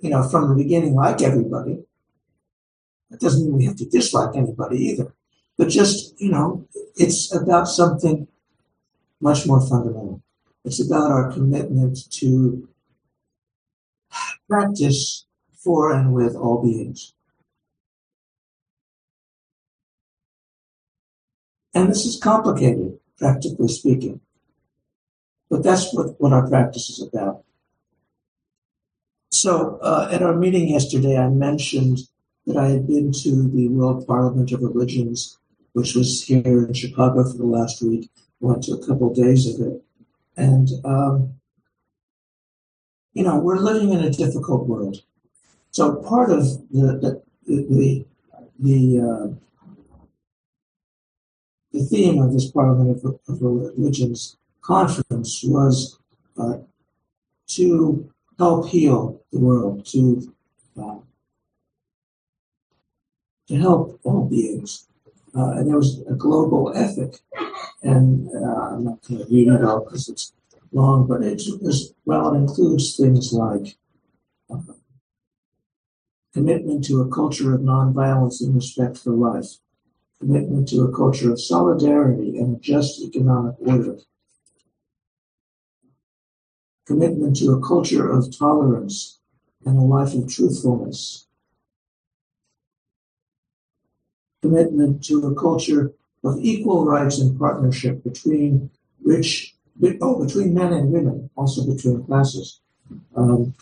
you 0.00 0.10
know, 0.10 0.22
from 0.22 0.48
the 0.48 0.54
beginning 0.54 0.94
like 0.94 1.22
everybody. 1.22 1.82
That 3.10 3.20
doesn't 3.20 3.44
mean 3.44 3.56
we 3.56 3.64
have 3.64 3.76
to 3.76 3.88
dislike 3.88 4.36
anybody 4.36 4.78
either. 4.84 5.14
But 5.56 5.68
just, 5.68 6.18
you 6.20 6.30
know, 6.30 6.66
it's 6.96 7.34
about 7.34 7.68
something 7.68 8.26
much 9.22 9.46
more 9.46 9.60
fundamental. 9.66 10.20
It's 10.64 10.84
about 10.84 11.10
our 11.10 11.32
commitment 11.32 11.98
to 12.14 12.68
practice 14.48 15.24
for 15.54 15.92
and 15.92 16.12
with 16.12 16.34
all 16.34 16.62
beings. 16.62 17.14
And 21.72 21.88
this 21.88 22.04
is 22.04 22.20
complicated, 22.20 22.98
practically 23.16 23.68
speaking. 23.68 24.20
But 25.48 25.62
that's 25.62 25.94
what, 25.94 26.20
what 26.20 26.32
our 26.32 26.46
practice 26.48 26.90
is 26.90 27.02
about. 27.02 27.44
So, 29.30 29.78
uh, 29.80 30.10
at 30.12 30.22
our 30.22 30.36
meeting 30.36 30.68
yesterday, 30.68 31.16
I 31.16 31.28
mentioned 31.28 32.00
that 32.46 32.56
I 32.56 32.68
had 32.68 32.86
been 32.86 33.12
to 33.22 33.48
the 33.48 33.68
World 33.68 34.06
Parliament 34.06 34.52
of 34.52 34.60
Religions, 34.60 35.38
which 35.72 35.94
was 35.94 36.24
here 36.24 36.66
in 36.66 36.74
Chicago 36.74 37.24
for 37.24 37.38
the 37.38 37.46
last 37.46 37.80
week 37.82 38.10
went 38.42 38.62
to 38.64 38.72
a 38.72 38.86
couple 38.86 39.14
days 39.14 39.46
of 39.48 39.66
it. 39.66 39.82
And, 40.36 40.68
um, 40.84 41.34
you 43.14 43.22
know, 43.22 43.38
we're 43.38 43.58
living 43.58 43.92
in 43.92 44.00
a 44.04 44.10
difficult 44.10 44.66
world. 44.66 45.02
So 45.70 45.96
part 45.96 46.30
of 46.30 46.42
the, 46.70 46.86
the, 47.02 47.22
the, 47.46 48.04
the, 48.58 49.00
uh, 49.00 49.34
the 51.72 51.84
theme 51.84 52.20
of 52.20 52.32
this 52.32 52.50
Parliament 52.50 53.02
of, 53.04 53.18
of 53.28 53.40
Religions 53.40 54.36
conference 54.60 55.42
was 55.44 55.98
uh, 56.38 56.58
to 57.48 58.10
help 58.38 58.68
heal 58.68 59.20
the 59.32 59.38
world, 59.38 59.86
to 59.86 60.34
uh, 60.80 60.98
to 63.48 63.56
help 63.56 64.00
all 64.04 64.24
beings. 64.24 64.86
Uh, 65.36 65.52
and 65.52 65.68
there 65.68 65.76
was 65.76 66.00
a 66.08 66.14
global 66.14 66.72
ethic 66.74 67.20
and 67.82 68.28
uh, 68.34 68.74
I'm 68.74 68.84
not 68.84 69.02
going 69.02 69.26
to 69.26 69.26
read 69.30 69.48
it 69.48 69.64
all 69.64 69.84
because 69.84 70.08
it's 70.08 70.32
long, 70.72 71.06
but 71.06 71.22
it's, 71.22 71.48
it's, 71.48 71.92
well, 72.04 72.32
it 72.32 72.38
includes 72.38 72.96
things 72.96 73.32
like 73.32 73.76
uh, 74.50 74.58
commitment 76.32 76.84
to 76.84 77.00
a 77.00 77.08
culture 77.08 77.54
of 77.54 77.60
nonviolence 77.60 78.40
and 78.40 78.54
respect 78.54 78.98
for 78.98 79.10
life, 79.10 79.58
commitment 80.20 80.68
to 80.68 80.82
a 80.82 80.92
culture 80.94 81.32
of 81.32 81.40
solidarity 81.40 82.38
and 82.38 82.56
a 82.56 82.60
just 82.60 83.02
economic 83.02 83.56
order, 83.60 83.98
commitment 86.86 87.36
to 87.36 87.52
a 87.52 87.60
culture 87.60 88.10
of 88.10 88.36
tolerance 88.36 89.18
and 89.66 89.76
a 89.76 89.80
life 89.80 90.14
of 90.14 90.32
truthfulness, 90.32 91.26
commitment 94.40 95.04
to 95.04 95.26
a 95.26 95.34
culture 95.34 95.92
of 96.24 96.38
equal 96.40 96.84
rights 96.84 97.18
and 97.18 97.38
partnership 97.38 98.02
between 98.04 98.70
rich, 99.04 99.54
oh, 100.00 100.24
between 100.24 100.54
men 100.54 100.72
and 100.72 100.92
women, 100.92 101.30
also 101.36 101.66
between 101.66 102.04
classes. 102.04 102.60
Um, 103.16 103.54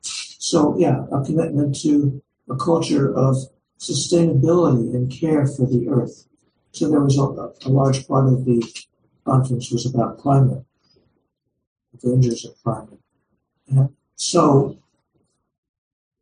so, 0.00 0.76
yeah, 0.78 1.04
a 1.12 1.24
commitment 1.24 1.80
to 1.82 2.22
a 2.50 2.56
culture 2.56 3.14
of 3.14 3.36
sustainability 3.78 4.94
and 4.94 5.10
care 5.10 5.46
for 5.46 5.66
the 5.66 5.88
earth. 5.88 6.26
So 6.72 6.88
there 6.88 7.00
was 7.00 7.18
a, 7.18 7.68
a 7.68 7.70
large 7.70 8.06
part 8.08 8.26
of 8.26 8.44
the 8.44 8.62
conference 9.24 9.70
was 9.70 9.86
about 9.86 10.18
climate, 10.18 10.64
the 11.92 12.10
dangers 12.10 12.44
of 12.44 12.60
climate. 12.62 12.98
And 13.68 13.90
so, 14.16 14.78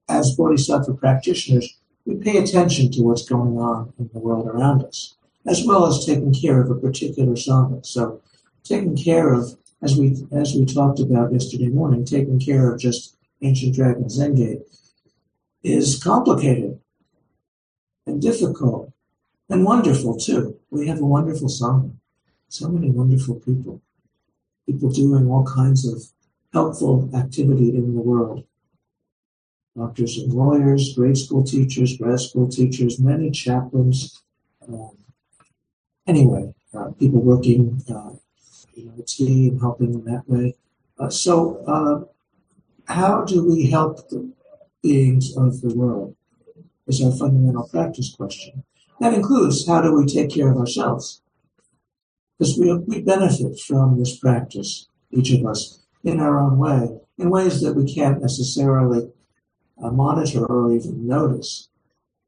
as 0.09 0.35
Bodhisattva 0.35 0.95
practitioners, 0.95 1.79
we 2.05 2.17
pay 2.17 2.39
attention 2.39 2.91
to 2.93 3.03
what's 3.03 3.27
going 3.27 3.59
on 3.59 3.93
in 3.99 4.11
the 4.13 4.19
world 4.19 4.49
around 4.49 4.85
us 4.85 5.15
as 5.47 5.65
well 5.65 5.87
as 5.87 6.05
taking 6.05 6.33
care 6.33 6.61
of 6.61 6.71
a 6.71 6.75
particular 6.75 7.35
sangha. 7.35 7.85
So 7.85 8.23
taking 8.65 8.97
care 8.97 9.33
of, 9.33 9.57
as 9.83 9.97
we 9.97 10.17
as 10.33 10.55
we 10.55 10.67
talked 10.67 11.01
about 11.01 11.33
yesterday 11.33 11.69
morning, 11.69 12.05
taking 12.05 12.39
care 12.39 12.71
of 12.71 12.81
just 12.81 13.17
ancient 13.43 13.75
dragon 13.75 14.09
Zen 14.09 14.35
Gate 14.35 14.61
is 15.63 16.03
complicated 16.03 16.79
and 18.07 18.21
difficult 18.21 18.93
and 19.49 19.65
wonderful 19.65 20.17
too. 20.17 20.59
We 20.71 20.89
have 20.89 21.01
a 21.01 21.07
wonderful 21.07 21.49
sangha, 21.49 21.93
so 22.49 22.69
many 22.69 22.91
wonderful 22.91 23.37
people, 23.37 23.83
people 24.67 24.91
doing 24.91 25.29
all 25.29 25.45
kinds 25.45 25.87
of 25.87 26.03
helpful 26.53 27.11
activity 27.15 27.71
in 27.71 27.95
the 27.95 28.01
world. 28.01 28.45
Doctors 29.77 30.19
and 30.19 30.33
lawyers, 30.33 30.95
grade 30.95 31.17
school 31.17 31.45
teachers, 31.45 31.97
grad 31.97 32.21
school 32.21 32.49
teachers, 32.49 32.99
many 32.99 33.31
chaplains, 33.31 34.23
um, 34.69 35.00
anyway, 36.07 36.53
uh, 36.75 36.91
people 36.99 37.21
working, 37.21 37.83
uh, 37.89 38.11
you 38.75 38.87
know, 38.87 39.05
team 39.07 39.61
helping 39.61 39.95
in 39.95 40.05
that 40.05 40.29
way. 40.29 40.55
Uh, 40.99 41.11
so, 41.11 41.65
uh, 41.67 42.93
how 42.93 43.25
do 43.25 43.45
we 43.45 43.71
help 43.71 44.09
the 44.09 44.31
beings 44.83 45.37
of 45.37 45.61
the 45.61 45.75
world? 45.75 46.17
Is 46.87 47.05
our 47.05 47.13
fundamental 47.13 47.69
practice 47.69 48.13
question. 48.17 48.65
That 48.99 49.15
includes 49.15 49.65
how 49.65 49.81
do 49.81 49.95
we 49.95 50.07
take 50.07 50.31
care 50.31 50.51
of 50.51 50.57
ourselves? 50.57 51.23
Because 52.37 52.59
we, 52.59 52.75
we 52.79 53.01
benefit 53.01 53.61
from 53.61 53.97
this 53.97 54.19
practice, 54.19 54.89
each 55.13 55.31
of 55.31 55.47
us, 55.47 55.81
in 56.03 56.19
our 56.19 56.41
own 56.41 56.59
way, 56.59 56.99
in 57.17 57.31
ways 57.31 57.61
that 57.61 57.75
we 57.75 57.85
can't 57.85 58.21
necessarily 58.21 59.13
uh, 59.83 59.91
monitor 59.91 60.45
or 60.47 60.73
even 60.73 61.07
notice. 61.07 61.69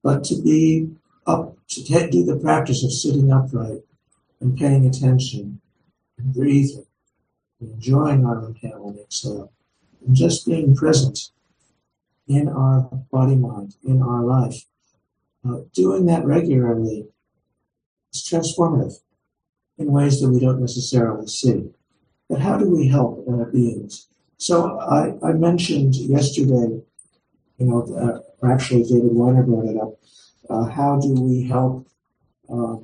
But 0.02 0.22
to 0.24 0.40
be 0.40 0.90
up 1.26 1.56
to 1.68 2.08
do 2.10 2.24
the 2.24 2.36
practice 2.36 2.84
of 2.84 2.92
sitting 2.92 3.32
upright 3.32 3.80
and 4.40 4.58
paying 4.58 4.86
attention 4.86 5.60
and 6.18 6.34
breathing 6.34 6.84
and 7.60 7.72
enjoying 7.72 8.26
our 8.26 8.46
inhale 8.46 8.88
and 8.88 8.98
exhale 8.98 9.52
and 10.06 10.16
just 10.16 10.46
being 10.46 10.74
present 10.74 11.30
in 12.28 12.48
our 12.48 12.82
body 13.10 13.36
mind, 13.36 13.76
in 13.84 14.02
our 14.02 14.22
life. 14.22 14.64
Uh, 15.48 15.58
doing 15.72 16.06
that 16.06 16.24
regularly 16.24 17.06
is 18.12 18.22
transformative 18.22 18.94
in 19.78 19.90
ways 19.90 20.20
that 20.20 20.28
we 20.30 20.38
don't 20.38 20.60
necessarily 20.60 21.26
see. 21.26 21.70
But 22.28 22.40
how 22.40 22.56
do 22.56 22.70
we 22.70 22.86
help 22.86 23.26
our 23.28 23.46
beings? 23.46 24.08
So 24.38 24.78
I, 24.80 25.14
I 25.26 25.32
mentioned 25.32 25.94
yesterday, 25.94 26.80
you 27.58 27.66
know, 27.66 27.82
uh, 27.96 28.18
or 28.40 28.52
actually 28.52 28.84
David 28.84 29.12
Weiner 29.12 29.42
brought 29.42 29.68
it 29.68 29.80
up, 29.80 30.00
uh, 30.52 30.64
how 30.64 30.98
do 31.00 31.14
we 31.14 31.44
help 31.44 31.86
uh, 32.52 32.76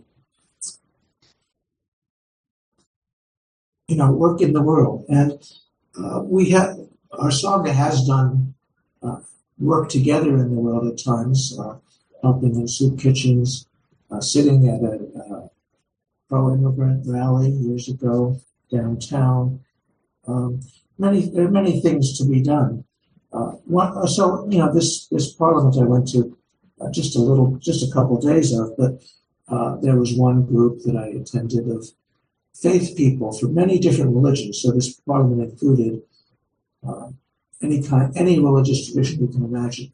you 3.89 3.97
know 3.97 4.11
work 4.11 4.41
in 4.41 4.53
the 4.53 4.63
world 4.63 5.05
and 5.09 5.33
uh, 6.01 6.23
we 6.25 6.51
have 6.51 6.79
our 7.13 7.31
sangha 7.31 7.73
has 7.73 8.07
done 8.07 8.55
uh, 9.03 9.21
work 9.59 9.89
together 9.89 10.31
in 10.37 10.49
the 10.55 10.61
world 10.61 10.91
at 10.91 10.99
times 11.03 11.57
uh, 11.61 11.75
helping 12.23 12.55
in 12.55 12.67
soup 12.67 12.99
kitchens 12.99 13.67
uh, 14.11 14.21
sitting 14.21 14.69
at 14.69 14.81
a 14.83 15.51
pro-immigrant 16.29 17.05
rally 17.07 17.51
years 17.51 17.89
ago 17.89 18.41
downtown 18.71 19.61
Um, 20.29 20.61
many 20.99 21.21
there 21.33 21.47
are 21.49 21.59
many 21.61 21.81
things 21.81 22.19
to 22.19 22.25
be 22.29 22.43
done. 22.43 22.85
One, 23.65 24.07
so 24.17 24.25
you 24.53 24.59
know 24.61 24.71
this 24.77 25.09
this 25.09 25.33
parliament 25.33 25.81
I 25.81 25.85
went 25.85 26.07
to 26.13 26.38
uh, 26.81 26.91
just 26.91 27.17
a 27.17 27.21
little 27.21 27.57
just 27.57 27.89
a 27.89 27.93
couple 27.93 28.21
days 28.21 28.53
of, 28.53 28.77
but 28.77 29.03
uh, 29.49 29.77
there 29.77 29.97
was 29.97 30.15
one 30.15 30.45
group 30.45 30.83
that 30.83 30.97
I 30.97 31.09
attended 31.09 31.69
of 31.69 31.87
faith 32.55 32.97
people 32.97 33.33
from 33.33 33.55
many 33.55 33.79
different 33.79 34.15
religions. 34.15 34.61
So 34.61 34.73
this 34.73 34.93
parliament 35.01 35.51
included 35.51 36.03
uh, 36.87 37.09
any 37.63 37.83
kind 37.83 38.13
any 38.17 38.39
religious 38.39 38.87
tradition 38.87 39.21
you 39.21 39.29
can 39.29 39.45
imagine. 39.45 39.93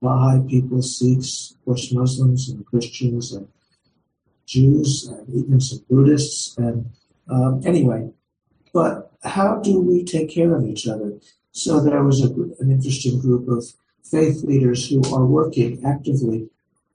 Baha'i 0.00 0.40
people, 0.48 0.80
Sikhs, 0.80 1.52
of 1.52 1.64
course 1.64 1.92
Muslims 1.92 2.48
and 2.48 2.64
Christians 2.66 3.32
and 3.32 3.48
Jews 4.46 5.08
and 5.08 5.28
even 5.28 5.60
some 5.60 5.84
Buddhists 5.90 6.56
and 6.56 6.90
um, 7.28 7.60
anyway, 7.64 8.10
but 8.72 9.12
how 9.22 9.56
do 9.56 9.80
we 9.80 10.04
take 10.04 10.30
care 10.30 10.54
of 10.54 10.64
each 10.64 10.86
other? 10.86 11.18
So 11.52 11.80
there 11.80 12.02
was 12.02 12.22
a, 12.22 12.28
an 12.62 12.70
interesting 12.70 13.20
group 13.20 13.48
of 13.48 13.64
faith 14.04 14.42
leaders 14.42 14.88
who 14.88 15.02
are 15.14 15.24
working 15.24 15.84
actively 15.84 16.48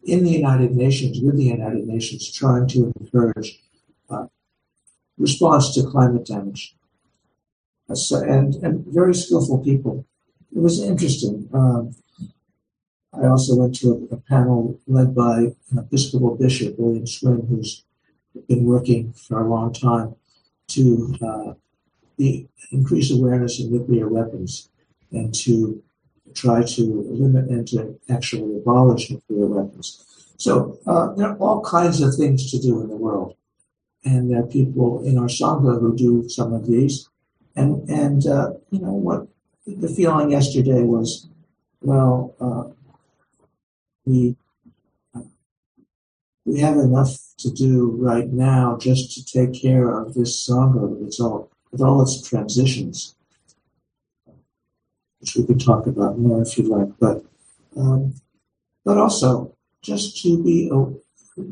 in 0.04 0.24
the 0.24 0.32
United 0.32 0.76
Nations, 0.76 1.20
with 1.22 1.38
the 1.38 1.46
United 1.46 1.88
Nations, 1.88 2.32
trying 2.32 2.68
to 2.68 2.92
encourage 3.00 3.60
uh, 4.10 4.26
response 5.18 5.74
to 5.76 5.84
climate 5.84 6.26
damage. 6.26 6.76
Uh, 7.90 7.96
so, 7.96 8.18
and, 8.22 8.56
and 8.56 8.86
very 8.88 9.14
skillful 9.14 9.64
people. 9.64 10.06
It 10.54 10.60
was 10.60 10.82
interesting. 10.82 11.50
Um, 11.54 11.96
I 13.14 13.28
also 13.28 13.56
went 13.56 13.76
to 13.80 14.08
a, 14.12 14.16
a, 14.16 14.18
panel 14.18 14.80
led 14.88 15.14
by 15.14 15.54
an 15.72 15.78
Episcopal 15.78 16.36
Bishop, 16.36 16.76
William 16.78 17.06
Swing, 17.06 17.46
who's 17.48 17.84
been 18.48 18.66
working 18.66 19.14
for 19.14 19.42
a 19.42 19.48
long 19.48 19.72
time 19.72 20.16
to 20.70 21.16
uh, 21.22 21.54
the 22.18 22.48
increase 22.72 23.12
awareness 23.12 23.60
of 23.60 23.72
nuclear 23.72 24.08
weapons 24.08 24.70
and 25.12 25.34
to 25.34 25.84
try 26.34 26.64
to 26.64 26.84
limit 27.10 27.50
and 27.50 27.68
to 27.70 28.00
actually 28.10 28.58
abolish 28.58 29.12
nuclear 29.12 29.48
weapons. 29.48 30.04
So 30.38 30.80
uh, 30.86 31.14
there 31.14 31.30
are 31.30 31.38
all 31.38 31.64
kinds 31.64 32.02
of 32.02 32.16
things 32.16 32.52
to 32.52 32.60
do 32.60 32.82
in 32.82 32.90
the 32.90 32.98
world, 32.98 33.36
and 34.04 34.30
there 34.30 34.40
are 34.40 34.48
people 34.48 35.04
in 35.04 35.18
our 35.18 35.28
sangha 35.28 35.80
who 35.80 35.96
do 35.96 36.28
some 36.28 36.54
of 36.54 36.68
these. 36.68 37.08
And 37.56 37.88
and 37.90 38.26
uh, 38.26 38.54
you 38.72 38.80
know 38.80 38.94
what 38.94 39.28
the 39.66 39.88
feeling 39.88 40.32
yesterday 40.32 40.84
was, 40.84 41.28
well, 41.82 42.36
uh, 42.42 42.64
we 44.06 44.36
we 46.46 46.60
have 46.60 46.78
enough 46.78 47.16
to 47.38 47.50
do 47.52 47.92
right 47.92 48.30
now 48.32 48.78
just 48.78 49.14
to 49.14 49.26
take 49.26 49.54
care 49.60 49.90
of 49.90 50.14
this 50.14 50.48
sangha 50.48 50.90
with 50.90 51.08
its 51.08 51.20
all 51.20 51.50
with 51.72 51.82
all 51.82 52.02
its 52.02 52.28
transitions, 52.28 53.16
which 55.24 55.36
we 55.36 55.46
could 55.46 55.62
talk 55.62 55.88
about 55.88 56.20
more 56.20 56.42
if 56.42 56.58
you 56.58 56.66
like. 56.66 56.90
But 57.00 57.24
um, 57.78 58.14
but 58.84 58.98
also 58.98 59.56
just 59.82 60.22
to 60.22 60.44
be 60.44 60.70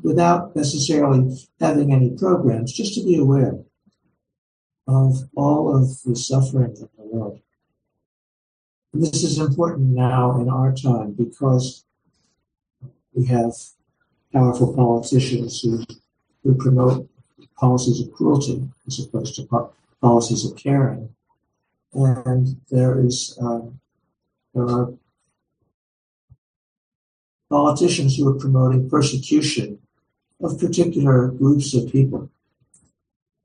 without 0.04 0.54
necessarily 0.58 1.38
having 1.58 1.94
any 1.94 2.10
programs, 2.10 2.74
just 2.74 2.96
to 2.96 3.04
be 3.04 3.18
aware 3.18 3.60
of 4.88 5.24
all 5.38 5.74
of 5.74 6.04
the 6.04 6.18
suffering 6.18 6.76
in 6.76 6.90
the 6.98 7.06
world. 7.06 7.40
And 8.94 9.04
this 9.04 9.24
is 9.24 9.40
important 9.40 9.92
now 9.92 10.42
in 10.42 10.50
our 10.50 10.74
time 10.74 11.14
because 11.14 11.86
we 13.14 13.26
have 13.28 13.54
powerful 14.34 14.76
politicians 14.76 15.62
who, 15.62 15.86
who 16.44 16.56
promote 16.56 17.10
policies 17.56 18.06
of 18.06 18.12
cruelty 18.12 18.68
as 18.86 19.00
opposed 19.00 19.36
to 19.36 19.44
po- 19.44 19.72
policies 20.02 20.44
of 20.44 20.58
caring. 20.58 21.16
And 21.93 22.62
there 22.69 22.99
is 22.99 23.38
um, 23.41 23.80
there 24.54 24.69
are 24.69 24.93
politicians 27.49 28.15
who 28.15 28.30
are 28.30 28.39
promoting 28.39 28.89
persecution 28.89 29.80
of 30.41 30.60
particular 30.60 31.27
groups 31.27 31.73
of 31.73 31.91
people. 31.91 32.30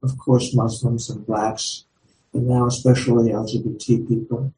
Of 0.02 0.16
course, 0.18 0.54
Muslims 0.54 1.10
and 1.10 1.26
blacks, 1.26 1.84
and 2.32 2.46
now 2.46 2.66
especially 2.66 3.30
LGBT 3.30 4.08
people, 4.08 4.54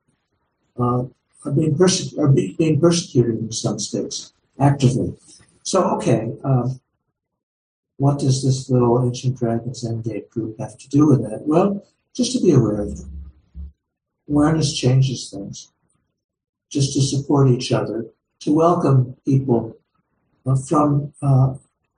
uh, 0.79 1.05
are, 1.45 1.53
being 1.53 1.77
perse- 1.77 2.17
are 2.19 2.29
being 2.29 2.79
persecuted 2.79 3.39
in 3.39 3.53
some 3.53 3.79
states 3.79 4.33
actively. 4.61 5.17
So, 5.63 5.85
okay, 5.97 6.33
um, 6.45 6.81
what 7.97 8.19
does 8.19 8.45
this 8.45 8.69
little 8.71 9.05
Ancient 9.05 9.39
Dragon 9.39 9.75
Zen 9.75 10.03
Gate 10.03 10.31
group 10.31 10.59
have 10.59 10.77
to 10.79 10.89
do 10.89 11.07
with 11.07 11.23
that? 11.23 11.43
Well, 11.47 11.85
just 12.15 12.33
to 12.33 12.41
be 12.41 12.53
aware 12.53 12.83
of 12.83 12.97
them. 12.99 13.18
Awareness 14.29 14.77
changes 14.77 15.31
things. 15.31 15.73
Just 16.71 16.93
to 16.93 17.01
support 17.01 17.49
each 17.49 17.73
other, 17.73 18.07
to 18.41 18.53
welcome 18.53 19.17
people 19.25 19.77
uh, 20.47 20.57
from 20.57 21.15
uh, 21.23 21.55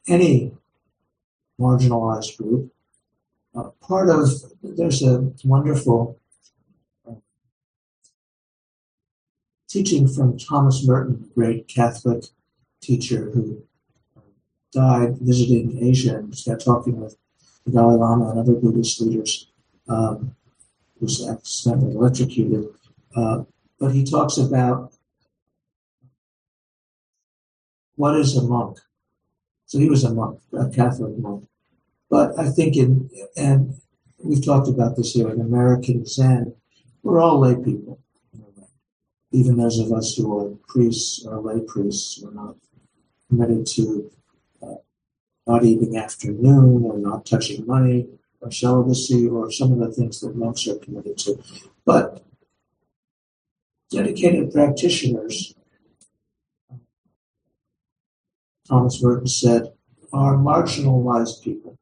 any 0.07 0.53
marginalized 1.61 2.37
group. 2.39 2.73
Uh, 3.55 3.71
part 3.81 4.09
of, 4.09 4.29
there's 4.63 5.03
a 5.03 5.33
wonderful 5.45 6.21
uh, 7.09 7.15
teaching 9.69 10.07
from 10.07 10.39
Thomas 10.39 10.87
Merton, 10.87 11.31
great 11.35 11.67
Catholic 11.67 12.25
teacher 12.81 13.31
who 13.33 13.63
died 14.73 15.19
visiting 15.21 15.83
Asia 15.83 16.17
and 16.17 16.29
was 16.29 16.45
talking 16.65 17.01
with 17.01 17.17
the 17.67 17.73
Dalai 17.73 17.97
Lama 17.97 18.31
and 18.31 18.39
other 18.39 18.55
Buddhist 18.55 19.01
leaders. 19.01 19.51
Um, 19.89 20.37
was 21.01 21.27
accidentally 21.27 21.95
electrocuted. 21.95 22.67
Uh, 23.15 23.43
but 23.79 23.93
he 23.93 24.05
talks 24.05 24.37
about 24.37 24.93
what 27.97 28.17
is 28.17 28.37
a 28.37 28.43
monk. 28.43 28.79
So 29.67 29.79
he 29.79 29.89
was 29.89 30.05
a 30.05 30.13
monk, 30.13 30.41
a 30.53 30.69
Catholic 30.69 31.17
monk. 31.19 31.47
But 32.09 32.39
I 32.39 32.51
think 32.51 32.77
in, 32.77 33.09
and 33.37 33.75
we've 34.23 34.45
talked 34.45 34.69
about 34.69 34.97
this 34.97 35.13
here 35.13 35.31
in 35.31 35.41
American 35.41 36.05
Zen, 36.07 36.55
we're 37.03 37.21
all 37.21 37.41
lay 37.41 37.55
people. 37.55 38.01
Even 39.33 39.57
those 39.57 39.79
of 39.79 39.93
us 39.93 40.17
who 40.17 40.39
are 40.39 40.57
priests 40.67 41.25
or 41.25 41.41
lay 41.41 41.61
priests, 41.61 42.21
we're 42.21 42.33
not 42.33 42.57
committed 43.29 43.65
to 43.65 44.11
uh, 44.61 44.75
not 45.47 45.65
eating 45.65 45.97
after 45.97 46.33
noon 46.33 46.85
or 46.85 46.99
not 46.99 47.25
touching 47.25 47.65
money 47.65 48.09
or 48.41 48.51
celibacy 48.51 49.29
or 49.29 49.51
some 49.51 49.73
of 49.73 49.79
the 49.79 49.93
things 49.93 50.21
that 50.21 50.37
monks 50.37 50.67
are 50.67 50.77
committed 50.77 51.19
to. 51.19 51.43
But 51.85 52.25
dedicated 53.91 54.53
practitioners, 54.53 55.55
Thomas 58.67 59.03
Merton 59.03 59.27
said, 59.27 59.73
are 60.13 60.37
marginalized 60.37 61.43
people. 61.43 61.79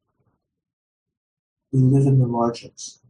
We 1.72 1.80
live 1.80 2.06
in 2.06 2.18
the 2.18 2.26
margins. 2.26 3.00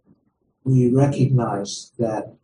We 0.65 0.91
recognize 0.91 1.93
that 1.99 2.37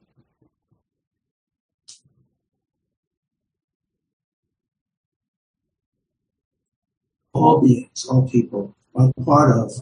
all 7.33 7.61
beings, 7.61 8.07
all 8.09 8.29
people, 8.29 8.77
are 8.95 9.13
part 9.25 9.59
of 9.59 9.73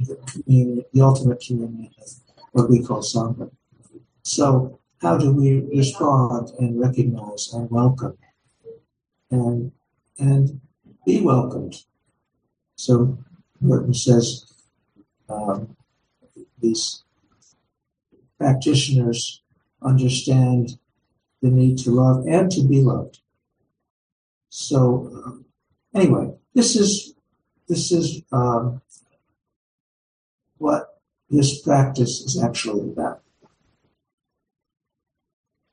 the 0.00 0.16
community, 0.26 0.86
the 0.92 1.00
ultimate 1.00 1.40
community 1.40 1.90
of 1.98 2.08
what 2.52 2.70
we 2.70 2.82
call 2.82 3.00
Sangha. 3.02 3.50
So, 4.22 4.78
how 5.00 5.16
do 5.16 5.32
we 5.32 5.60
respond 5.60 6.50
and 6.58 6.80
recognize 6.80 7.52
and 7.52 7.70
welcome 7.70 8.16
and 9.30 9.72
and 10.18 10.60
be 11.06 11.20
welcomed? 11.20 11.84
So, 12.76 13.18
Merton 13.60 13.94
says 13.94 14.52
um, 15.28 15.76
these 16.60 17.04
practitioners 18.38 19.42
understand 19.82 20.78
the 21.42 21.50
need 21.50 21.78
to 21.78 21.90
love 21.90 22.26
and 22.26 22.50
to 22.50 22.62
be 22.62 22.80
loved. 22.80 23.20
So, 24.50 25.10
um, 25.24 25.44
anyway, 25.94 26.34
this 26.54 26.76
is 26.76 27.14
this 27.68 27.92
is 27.92 28.22
um, 28.32 28.82
what 30.60 31.00
this 31.30 31.60
practice 31.62 32.20
is 32.20 32.40
actually 32.42 32.90
about. 32.90 33.22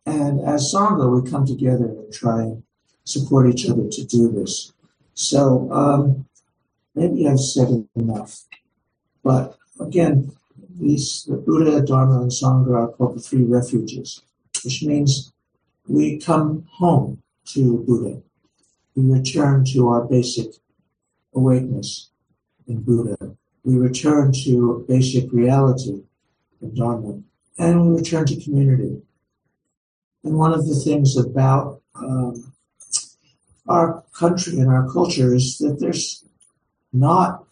And 0.05 0.39
as 0.39 0.73
Sangha, 0.73 1.05
we 1.11 1.29
come 1.29 1.45
together 1.45 1.85
and 1.85 2.13
try 2.13 2.43
and 2.43 2.63
support 3.03 3.49
each 3.49 3.69
other 3.69 3.87
to 3.89 4.05
do 4.05 4.31
this. 4.31 4.71
So 5.13 5.69
um, 5.71 6.25
maybe 6.95 7.27
I've 7.27 7.39
said 7.39 7.87
enough. 7.95 8.43
But 9.23 9.57
again, 9.79 10.31
these 10.79 11.25
the 11.25 11.35
Buddha, 11.35 11.85
Dharma, 11.85 12.21
and 12.21 12.31
Sangha 12.31 12.73
are 12.75 12.87
called 12.87 13.17
the 13.17 13.21
three 13.21 13.43
refuges, 13.43 14.21
which 14.63 14.83
means 14.83 15.33
we 15.87 16.17
come 16.17 16.65
home 16.71 17.21
to 17.47 17.83
Buddha. 17.85 18.21
We 18.95 19.11
return 19.11 19.65
to 19.73 19.89
our 19.89 20.05
basic 20.05 20.53
awakeness 21.33 22.09
in 22.67 22.81
Buddha. 22.83 23.35
We 23.67 23.75
return 23.75 24.31
to 24.45 24.85
basic 24.87 25.29
reality 25.33 26.01
and 26.61 26.73
Dharma, 26.73 27.19
and 27.57 27.85
we 27.85 27.97
return 27.97 28.25
to 28.27 28.41
community. 28.41 29.01
And 30.23 30.37
one 30.37 30.53
of 30.53 30.65
the 30.65 30.75
things 30.75 31.17
about 31.17 31.81
um, 31.95 32.53
our 33.67 34.05
country 34.17 34.57
and 34.61 34.69
our 34.69 34.89
culture 34.89 35.35
is 35.35 35.57
that 35.57 35.81
there's 35.81 36.23
not 36.93 37.43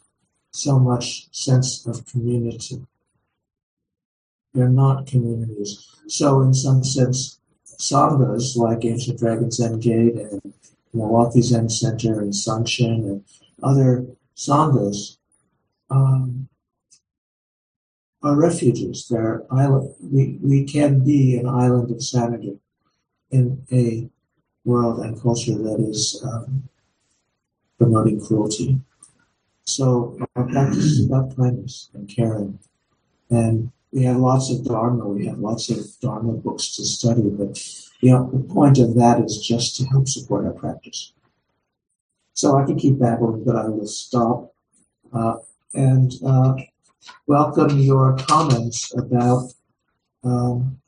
so 0.52 0.80
much 0.80 1.28
sense 1.34 1.86
of 1.86 2.06
community. 2.06 2.88
They're 4.54 4.70
not 4.70 5.08
communities. 5.08 5.86
So, 6.08 6.40
in 6.44 6.54
some 6.54 6.86
sense, 6.86 7.42
sanghas 7.66 8.56
like 8.56 8.86
Ancient 8.86 9.20
Dragon 9.20 9.52
Zen 9.52 9.82
Gate 9.82 10.16
and 10.16 10.54
Milwaukee 10.94 11.42
Zen 11.42 11.68
Center 11.68 12.22
and 12.22 12.32
Sanshin 12.32 13.04
and 13.04 13.26
other 13.62 14.06
sanghas 14.38 15.18
um, 15.90 16.48
are 18.24 18.36
refuges. 18.36 19.08
They're 19.08 19.44
island. 19.52 19.94
We, 20.02 20.40
we 20.42 20.64
can 20.66 21.04
be 21.04 21.38
an 21.38 21.48
island 21.48 21.92
of 21.92 22.04
sanity 22.04 22.60
in 23.32 23.64
a 23.72 24.10
world 24.64 25.00
and 25.00 25.22
culture 25.22 25.54
that 25.56 25.80
is 25.80 26.22
um, 26.26 26.68
promoting 27.78 28.20
cruelty. 28.20 28.80
So 29.64 30.18
our 30.36 30.46
practice 30.46 30.86
is 30.86 31.06
about 31.06 31.36
kindness 31.36 31.90
and 31.94 32.10
caring. 32.10 32.60
And 33.30 33.72
we 33.92 34.04
have 34.04 34.18
lots 34.18 34.52
of 34.52 34.66
Dharma, 34.66 35.08
we 35.08 35.26
have 35.28 35.40
lots 35.40 35.70
of 35.70 35.80
Dharma 36.02 36.34
books 36.34 36.76
to 36.76 36.84
study, 36.84 37.24
but 37.24 37.58
you 38.02 38.12
know, 38.12 38.30
the 38.32 38.54
point 38.54 38.78
of 38.78 38.96
that 38.96 39.24
is 39.24 39.38
just 39.38 39.78
to 39.78 39.86
help 39.86 40.08
support 40.08 40.46
our 40.46 40.54
practice. 40.54 41.14
So 42.34 42.58
I 42.58 42.66
can 42.66 42.78
keep 42.78 43.00
babbling, 43.00 43.44
but 43.46 43.56
I 43.56 43.70
will 43.70 43.88
stop 43.88 44.54
uh, 45.14 45.36
and 45.76 46.14
uh, 46.26 46.56
welcome 47.28 47.78
your 47.80 48.16
comments 48.18 48.94
about 48.98 49.52
um, 50.24 50.80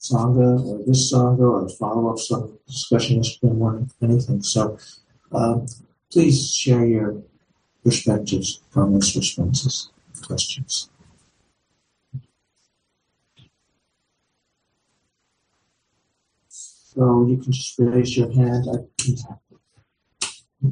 Sangha 0.00 0.64
or 0.64 0.84
this 0.86 1.12
Sangha 1.12 1.40
or 1.40 1.68
follow 1.68 2.12
up 2.12 2.18
some 2.18 2.58
discussion 2.66 3.16
yesterday 3.16 3.52
morning, 3.52 3.90
anything. 4.00 4.42
So 4.42 4.78
um, 5.32 5.66
please 6.10 6.54
share 6.54 6.86
your 6.86 7.22
perspectives, 7.84 8.62
comments, 8.72 9.16
responses, 9.16 9.90
questions. 10.22 10.88
So 16.48 17.26
you 17.26 17.36
can 17.36 17.52
just 17.52 17.78
raise 17.78 18.16
your 18.16 18.32
hand. 18.32 18.66
I 18.72 18.76
can 19.02 19.16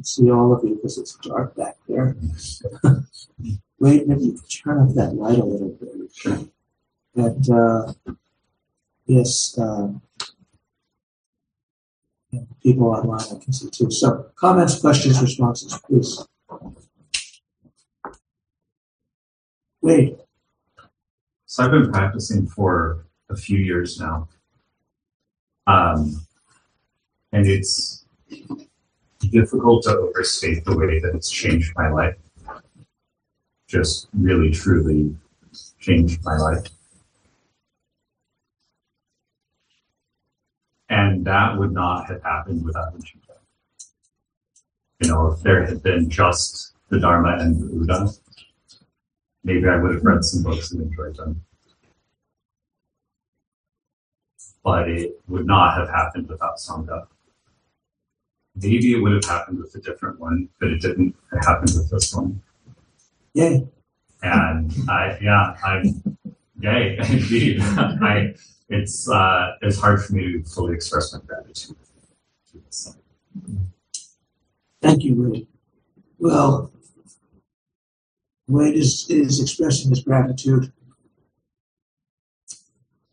see 0.03 0.31
all 0.31 0.53
of 0.53 0.63
you 0.63 0.75
because 0.75 0.97
it's 0.97 1.15
dark 1.15 1.55
back 1.55 1.75
there. 1.87 2.15
Wait, 3.79 4.07
maybe 4.07 4.25
you 4.25 4.39
turn 4.49 4.81
up 4.81 4.95
that 4.95 5.13
light 5.15 5.37
a 5.37 5.45
little 5.45 5.69
bit. 5.69 6.49
And 7.15 7.49
uh, 7.49 7.93
yes, 9.05 9.57
uh, 9.57 9.89
people 12.61 12.87
online 12.87 13.21
I 13.21 13.43
can 13.43 13.53
see 13.53 13.69
too. 13.69 13.91
So 13.91 14.31
comments, 14.35 14.79
questions, 14.79 15.21
responses, 15.21 15.79
please. 15.85 16.25
Wait. 19.81 20.17
So 21.45 21.63
I've 21.63 21.71
been 21.71 21.91
practicing 21.91 22.47
for 22.47 23.05
a 23.29 23.35
few 23.35 23.59
years 23.59 23.99
now. 23.99 24.27
Um, 25.67 26.25
and 27.31 27.45
it's 27.45 28.05
difficult 29.27 29.83
to 29.83 29.97
overstate 29.97 30.65
the 30.65 30.77
way 30.77 30.99
that 30.99 31.15
it's 31.15 31.29
changed 31.29 31.73
my 31.75 31.89
life. 31.89 32.15
Just 33.67 34.07
really, 34.13 34.51
truly 34.51 35.15
changed 35.79 36.23
my 36.23 36.37
life. 36.37 36.65
And 40.89 41.25
that 41.25 41.57
would 41.57 41.71
not 41.71 42.07
have 42.07 42.21
happened 42.21 42.63
without 42.63 42.95
Uchita. 42.95 43.35
You 45.01 45.09
know, 45.09 45.31
if 45.31 45.41
there 45.41 45.65
had 45.65 45.83
been 45.83 46.09
just 46.09 46.73
the 46.89 46.99
Dharma 46.99 47.37
and 47.39 47.61
the 47.61 47.65
Buddha, 47.65 48.09
maybe 49.43 49.67
I 49.67 49.77
would 49.77 49.95
have 49.95 50.03
read 50.03 50.23
some 50.23 50.43
books 50.43 50.71
and 50.71 50.83
enjoyed 50.83 51.15
them. 51.15 51.43
But 54.63 54.89
it 54.89 55.19
would 55.27 55.45
not 55.45 55.77
have 55.77 55.89
happened 55.89 56.29
without 56.29 56.57
Sangha. 56.57 57.07
Maybe 58.55 58.93
it 58.93 58.99
would 58.99 59.11
have 59.11 59.25
happened 59.25 59.59
with 59.59 59.75
a 59.75 59.79
different 59.79 60.19
one, 60.19 60.49
but 60.59 60.69
it 60.69 60.81
didn't 60.81 61.15
happen 61.41 61.63
with 61.63 61.89
this 61.89 62.13
one. 62.13 62.41
Yay. 63.33 63.67
And 64.23 64.73
I, 64.89 65.17
yeah, 65.21 65.55
I'm 65.63 66.17
yay, 66.59 66.97
indeed. 67.09 67.61
I, 67.61 68.33
it's, 68.69 69.09
uh, 69.09 69.55
it's 69.61 69.79
hard 69.79 70.03
for 70.03 70.13
me 70.13 70.33
to 70.33 70.43
fully 70.43 70.73
express 70.73 71.13
my 71.13 71.19
gratitude. 71.25 71.75
Thank 74.81 75.03
you, 75.03 75.15
Wade. 75.15 75.47
Well, 76.17 76.71
Wade 78.47 78.75
is, 78.75 79.05
is 79.09 79.41
expressing 79.41 79.89
his 79.89 80.01
gratitude 80.01 80.71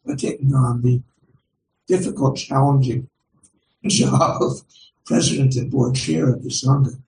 by 0.06 0.14
taking 0.14 0.54
on 0.54 0.82
the 0.82 1.02
difficult, 1.88 2.36
challenging 2.36 3.08
job 3.86 4.52
president 5.04 5.56
and 5.56 5.70
board 5.70 5.94
chair 5.94 6.30
of 6.30 6.42
the 6.42 6.50
Sangha. 6.50 7.00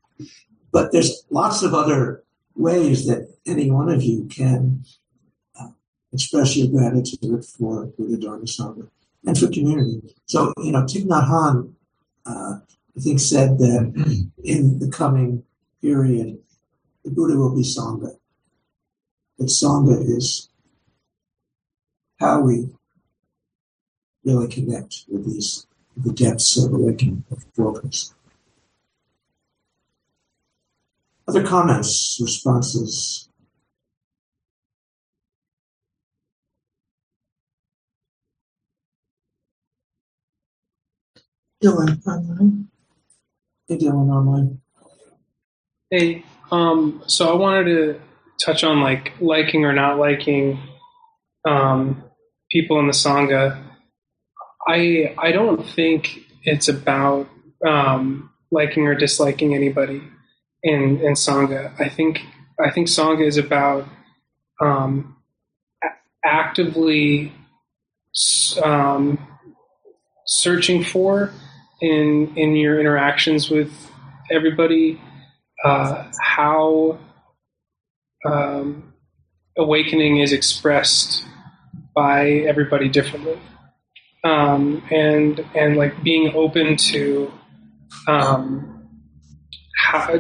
But 0.73 0.93
there's 0.93 1.25
lots 1.31 1.63
of 1.63 1.75
other 1.75 2.25
ways 2.57 3.07
that 3.07 3.33
any 3.47 3.71
one 3.71 3.89
of 3.89 4.03
you 4.03 4.27
can 4.27 4.85
uh, 5.59 5.69
express 6.13 6.57
your 6.57 6.69
gratitude 6.69 7.45
for 7.45 7.87
Buddha 7.87 8.17
Dharma 8.17 8.45
Sangha 8.45 8.89
and 9.27 9.39
for 9.39 9.49
community. 9.49 10.03
So, 10.27 10.53
you 10.59 10.73
know, 10.73 10.83
Thich 10.83 11.05
Nhat 11.05 11.29
Hanh, 11.29 11.73
uh, 12.27 12.59
I 12.97 13.01
think, 13.01 13.21
said 13.21 13.59
that 13.59 14.31
in 14.45 14.79
the 14.79 14.89
coming 14.89 15.45
period, 15.81 16.39
the 17.05 17.11
Buddha 17.11 17.37
will 17.37 17.55
be 17.55 17.63
Sangha. 17.63 18.17
That 19.39 19.47
Sangha 19.47 20.01
is 20.17 20.49
how 22.19 22.41
we 22.41 22.69
really 24.25 24.49
connect 24.49 25.05
with 25.09 25.27
these 25.27 25.67
the 25.97 26.13
depths 26.13 26.57
of 26.57 26.73
awakening 26.73 27.25
of 27.31 27.53
brokers. 27.55 28.15
Other 31.27 31.43
comments, 31.43 32.19
responses? 32.21 33.29
Dylan 41.63 42.07
online. 42.07 42.69
Hey, 43.67 43.79
Dylan 43.79 44.11
online. 44.11 44.61
Hey, 45.91 46.25
um, 46.53 47.03
so 47.07 47.33
I 47.33 47.37
wanted 47.37 47.65
to 47.65 48.01
touch 48.39 48.65
on 48.65 48.83
like 48.83 49.13
liking 49.21 49.65
or 49.65 49.73
not 49.73 49.99
liking 49.99 50.61
um, 51.47 52.05
people 52.51 52.79
in 52.81 52.87
the 52.87 52.93
sangha. 52.93 53.63
I 54.67 55.15
I 55.19 55.33
don't 55.33 55.67
think 55.67 56.21
it's 56.43 56.69
about 56.69 57.29
um, 57.67 58.31
liking 58.51 58.87
or 58.87 58.95
disliking 58.95 59.55
anybody 59.55 60.03
in 60.63 61.01
in 61.01 61.13
sangha. 61.15 61.73
I 61.81 61.89
think 61.89 62.21
I 62.59 62.71
think 62.71 62.89
sangha 62.89 63.27
is 63.27 63.37
about 63.37 63.87
um, 64.61 65.17
actively 66.25 67.33
um, 68.63 69.19
searching 70.27 70.83
for 70.83 71.31
in 71.81 72.33
in 72.37 72.57
your 72.57 72.81
interactions 72.81 73.51
with 73.51 73.73
everybody 74.31 75.01
uh, 75.65 76.05
how 76.21 76.99
um, 78.25 78.95
awakening 79.59 80.19
is 80.19 80.33
expressed 80.33 81.25
by 81.95 82.31
everybody 82.31 82.89
differently 82.89 83.39
um, 84.25 84.83
and 84.91 85.45
and 85.55 85.77
like 85.77 86.03
being 86.03 86.35
open 86.35 86.77
to 86.77 87.33
um, 88.09 88.89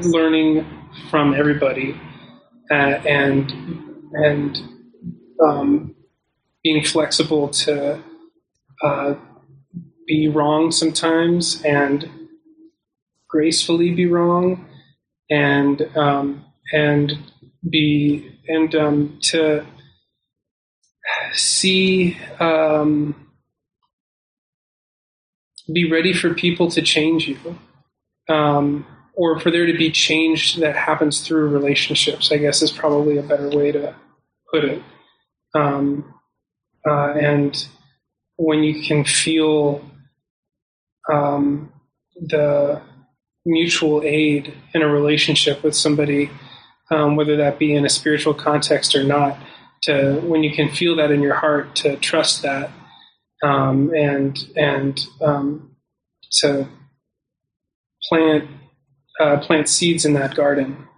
learning 0.02 0.66
from 1.10 1.34
everybody 1.34 1.98
uh, 2.70 2.74
and 2.74 3.50
and 4.12 4.60
um, 5.44 5.94
being 6.62 6.84
flexible 6.84 7.48
to 7.48 8.02
uh, 8.82 9.14
be 10.06 10.28
wrong 10.28 10.70
sometimes 10.70 11.62
and 11.62 12.08
gracefully 13.28 13.92
be 13.92 14.06
wrong 14.06 14.66
and 15.30 15.82
um, 15.96 16.44
and 16.72 17.12
be 17.68 18.38
and 18.48 18.74
um, 18.74 19.18
to 19.22 19.64
see 21.32 22.16
um, 22.38 23.23
be 25.72 25.90
ready 25.90 26.12
for 26.12 26.34
people 26.34 26.70
to 26.70 26.82
change 26.82 27.28
you, 27.28 27.58
um, 28.28 28.86
or 29.14 29.38
for 29.40 29.50
there 29.50 29.66
to 29.66 29.76
be 29.76 29.90
change 29.90 30.56
that 30.56 30.76
happens 30.76 31.20
through 31.20 31.48
relationships. 31.48 32.30
I 32.32 32.36
guess 32.38 32.62
is 32.62 32.72
probably 32.72 33.18
a 33.18 33.22
better 33.22 33.48
way 33.48 33.72
to 33.72 33.94
put 34.50 34.64
it. 34.64 34.82
Um, 35.54 36.14
uh, 36.88 37.12
and 37.12 37.66
when 38.36 38.62
you 38.62 38.82
can 38.82 39.04
feel 39.04 39.84
um, 41.10 41.72
the 42.16 42.82
mutual 43.46 44.02
aid 44.04 44.54
in 44.74 44.82
a 44.82 44.88
relationship 44.88 45.62
with 45.62 45.76
somebody, 45.76 46.30
um, 46.90 47.16
whether 47.16 47.36
that 47.36 47.58
be 47.58 47.74
in 47.74 47.84
a 47.84 47.90
spiritual 47.90 48.34
context 48.34 48.94
or 48.94 49.04
not, 49.04 49.38
to 49.82 50.20
when 50.24 50.42
you 50.42 50.52
can 50.52 50.70
feel 50.70 50.96
that 50.96 51.10
in 51.10 51.20
your 51.20 51.34
heart, 51.34 51.76
to 51.76 51.96
trust 51.96 52.42
that, 52.42 52.70
um, 53.42 53.92
and 53.94 54.38
and 54.56 55.06
um, 55.20 55.76
to 56.40 56.68
plant 58.08 58.48
uh, 59.20 59.38
plant 59.40 59.68
seeds 59.68 60.04
in 60.04 60.14
that 60.14 60.34
garden. 60.34 60.88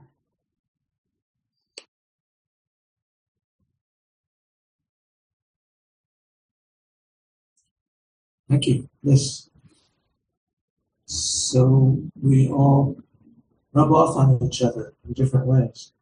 Thank 8.48 8.66
you. 8.66 8.88
Yes. 9.02 9.48
So 11.06 12.02
we 12.20 12.48
all 12.48 12.96
rub 13.72 13.92
off 13.92 14.16
on 14.16 14.38
each 14.46 14.62
other 14.62 14.94
in 15.06 15.12
different 15.14 15.46
ways. 15.46 15.92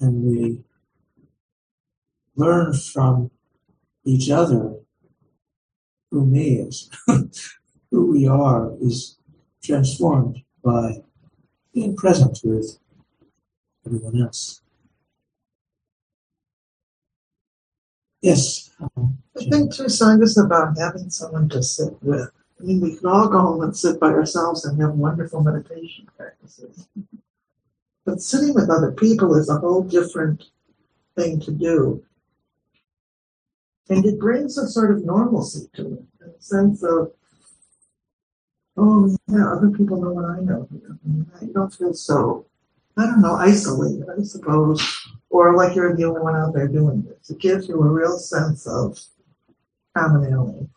And 0.00 0.22
we 0.24 0.64
learn 2.36 2.74
from 2.74 3.30
each 4.04 4.30
other 4.30 4.76
who 6.16 6.24
me 6.24 6.60
is, 6.60 6.90
who 7.90 8.10
we 8.10 8.26
are 8.26 8.72
is 8.80 9.18
transformed 9.62 10.42
by 10.64 11.02
being 11.74 11.94
present 11.94 12.40
with 12.42 12.78
everyone 13.84 14.22
else. 14.22 14.62
Yes. 18.22 18.70
um, 18.80 19.18
I 19.38 19.44
think 19.44 19.74
too, 19.74 19.84
Sangha, 19.84 20.22
is 20.22 20.38
about 20.38 20.78
having 20.78 21.10
someone 21.10 21.50
to 21.50 21.62
sit 21.62 21.92
with. 22.02 22.30
I 22.58 22.64
mean, 22.64 22.80
we 22.80 22.96
can 22.96 23.06
all 23.06 23.28
go 23.28 23.38
home 23.38 23.62
and 23.62 23.76
sit 23.76 24.00
by 24.00 24.08
ourselves 24.08 24.64
and 24.64 24.80
have 24.80 24.94
wonderful 24.94 25.42
meditation 25.42 26.08
practices. 26.16 26.88
But 28.06 28.22
sitting 28.22 28.54
with 28.54 28.70
other 28.70 28.92
people 28.92 29.34
is 29.34 29.50
a 29.50 29.58
whole 29.58 29.82
different 29.82 30.44
thing 31.14 31.40
to 31.40 31.50
do. 31.50 32.02
And 33.88 34.04
it 34.04 34.18
brings 34.18 34.58
a 34.58 34.66
sort 34.66 34.90
of 34.90 35.04
normalcy 35.04 35.68
to 35.74 35.94
it, 35.94 36.04
a 36.38 36.42
sense 36.42 36.82
of, 36.82 37.12
oh, 38.76 39.16
yeah, 39.28 39.52
other 39.52 39.70
people 39.70 40.00
know 40.00 40.12
what 40.12 40.24
I 40.24 40.40
know. 40.40 40.68
I, 41.40 41.46
don't 41.46 41.72
feel 41.72 41.94
so, 41.94 42.46
I 42.96 43.06
don't 43.06 43.22
know, 43.22 43.36
isolated, 43.36 44.06
I 44.18 44.22
suppose, 44.22 44.82
or 45.30 45.56
like 45.56 45.76
you're 45.76 45.94
the 45.94 46.04
only 46.04 46.20
one 46.20 46.34
out 46.34 46.52
there 46.52 46.66
doing 46.66 47.02
this. 47.02 47.30
It 47.30 47.38
gives 47.38 47.68
you 47.68 47.80
a 47.80 47.88
real 47.88 48.18
sense 48.18 48.66
of 48.66 48.98
commonality 49.96 50.68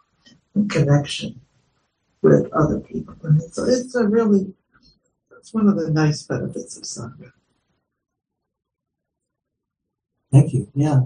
and 0.54 0.70
connection 0.70 1.42
with 2.22 2.52
other 2.54 2.80
people. 2.80 3.16
And 3.24 3.42
it's, 3.42 3.58
it's 3.58 3.96
a 3.96 4.08
really, 4.08 4.54
it's 5.38 5.54
one 5.54 5.68
of 5.68 5.78
the 5.78 5.90
nice 5.90 6.22
benefits 6.24 6.78
of 6.78 6.84
Sangha. 6.84 7.32
Thank 10.32 10.54
you. 10.54 10.70
Yeah. 10.76 11.02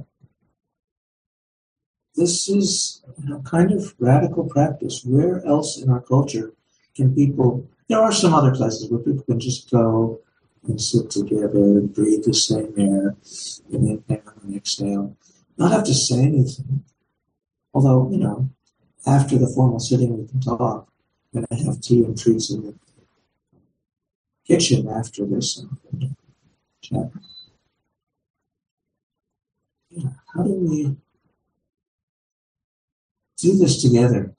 This 2.15 2.47
is 2.47 3.01
a 3.31 3.39
kind 3.39 3.71
of 3.71 3.95
radical 3.99 4.43
practice. 4.43 5.03
Where 5.03 5.43
else 5.45 5.81
in 5.81 5.89
our 5.89 6.01
culture 6.01 6.53
can 6.95 7.15
people? 7.15 7.67
There 7.89 7.99
are 7.99 8.11
some 8.11 8.33
other 8.33 8.53
places 8.53 8.89
where 8.89 8.99
people 8.99 9.23
can 9.23 9.39
just 9.39 9.71
go 9.71 10.19
and 10.67 10.79
sit 10.79 11.09
together 11.09 11.57
and 11.57 11.93
breathe 11.93 12.23
the 12.23 12.33
same 12.33 12.73
air 12.77 13.15
and 13.71 14.03
inhale 14.07 14.33
and 14.43 14.55
exhale, 14.55 15.15
not 15.57 15.71
have 15.71 15.83
to 15.85 15.93
say 15.93 16.19
anything. 16.19 16.83
Although, 17.73 18.09
you 18.11 18.17
know, 18.17 18.49
after 19.05 19.37
the 19.37 19.47
formal 19.47 19.79
sitting, 19.79 20.17
we 20.17 20.27
can 20.27 20.39
talk. 20.39 20.87
And 21.33 21.47
I 21.51 21.55
have 21.55 21.81
tea 21.81 22.03
and 22.03 22.17
treats 22.17 22.51
in 22.51 22.61
the 22.61 22.75
kitchen 24.45 24.87
after 24.87 25.25
this 25.25 25.65
chat. 26.81 27.11
Yeah, 29.89 30.09
how 30.33 30.43
do 30.43 30.53
we 30.53 30.95
do 33.43 33.57
this 33.57 33.81
together? 33.81 34.33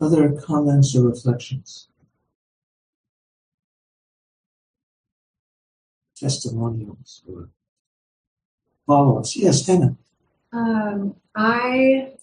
Other 0.00 0.32
comments 0.32 0.96
or 0.96 1.06
reflections? 1.08 1.88
Testimonials 6.16 7.22
or 7.28 7.50
follow-ups? 8.84 9.36
Yes, 9.36 9.64
Hannah. 9.64 9.96
Um, 10.52 11.14
I 11.36 12.14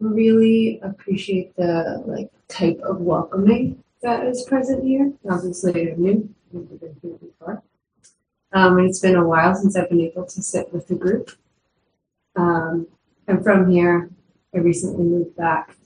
really 0.00 0.80
appreciate 0.82 1.54
the 1.56 2.02
like 2.06 2.30
type 2.48 2.80
of 2.80 3.00
welcoming 3.00 3.84
that 4.02 4.26
is 4.26 4.44
present 4.44 4.82
here. 4.82 5.12
Obviously, 5.30 5.92
I'm 5.92 6.02
new. 6.02 6.34
I've 6.54 6.62
never 6.62 6.76
been 6.76 6.96
here 7.02 7.18
before. 7.18 7.62
Um, 8.54 8.78
and 8.78 8.88
it's 8.88 9.00
been 9.00 9.16
a 9.16 9.26
while 9.26 9.54
since 9.56 9.76
I've 9.76 9.90
been 9.90 10.00
able 10.00 10.24
to 10.24 10.42
sit 10.42 10.72
with 10.72 10.86
the 10.86 10.94
group. 10.94 11.32
Um, 12.36 12.86
and 13.26 13.42
from 13.42 13.68
here, 13.68 14.10
I 14.54 14.58
recently 14.58 15.04
moved 15.04 15.36
back, 15.36 15.76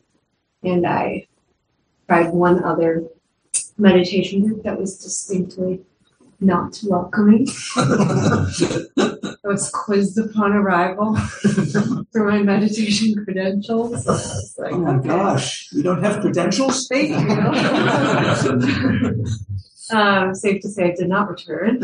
and 0.62 0.86
I 0.86 1.26
tried 2.06 2.32
one 2.32 2.62
other 2.62 3.04
meditation 3.78 4.46
group 4.46 4.62
that 4.64 4.78
was 4.78 4.98
distinctly 4.98 5.80
not 6.40 6.78
welcoming. 6.84 7.46
I 7.76 9.34
was 9.44 9.70
quizzed 9.70 10.18
upon 10.18 10.52
arrival 10.52 11.16
for 12.12 12.30
my 12.30 12.42
meditation 12.42 13.24
credentials. 13.24 14.04
So 14.04 14.62
like, 14.62 14.72
Oh 14.72 14.78
my 14.78 14.96
okay. 14.96 15.08
gosh, 15.08 15.72
you 15.72 15.82
don't 15.82 16.02
have 16.02 16.20
credentials? 16.20 16.86
Thank 16.88 17.10
you. 17.10 17.16
um, 19.96 20.34
safe 20.34 20.60
to 20.62 20.68
say, 20.68 20.92
I 20.92 20.94
did 20.94 21.08
not 21.08 21.30
return. 21.30 21.82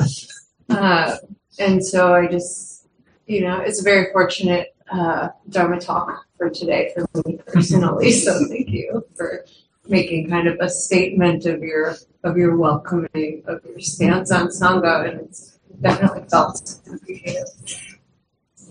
Uh, 0.68 1.16
and 1.58 1.84
so 1.84 2.14
I 2.14 2.26
just, 2.26 2.88
you 3.26 3.42
know, 3.42 3.60
it's 3.60 3.80
a 3.80 3.84
very 3.84 4.12
fortunate 4.12 4.74
uh, 4.90 5.28
Dharma 5.48 5.80
talk 5.80 6.26
for 6.36 6.50
today 6.50 6.92
for 6.94 7.22
me 7.26 7.38
personally. 7.46 8.10
So 8.12 8.46
thank 8.48 8.68
you 8.68 9.04
for 9.16 9.44
making 9.88 10.30
kind 10.30 10.48
of 10.48 10.58
a 10.60 10.68
statement 10.68 11.46
of 11.46 11.62
your 11.62 11.96
of 12.22 12.36
your 12.36 12.56
welcoming 12.56 13.42
of 13.46 13.64
your 13.64 13.80
stance 13.80 14.30
on 14.30 14.48
sangha, 14.48 15.08
and 15.08 15.20
it's 15.20 15.58
definitely 15.80 16.24
felt 16.30 16.78
appreciated. 16.92 17.44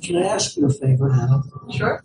Can 0.02 0.18
I 0.18 0.28
ask 0.28 0.58
you 0.58 0.66
a 0.66 0.70
favor, 0.70 1.12
Hannah? 1.12 1.44
Sure. 1.72 2.04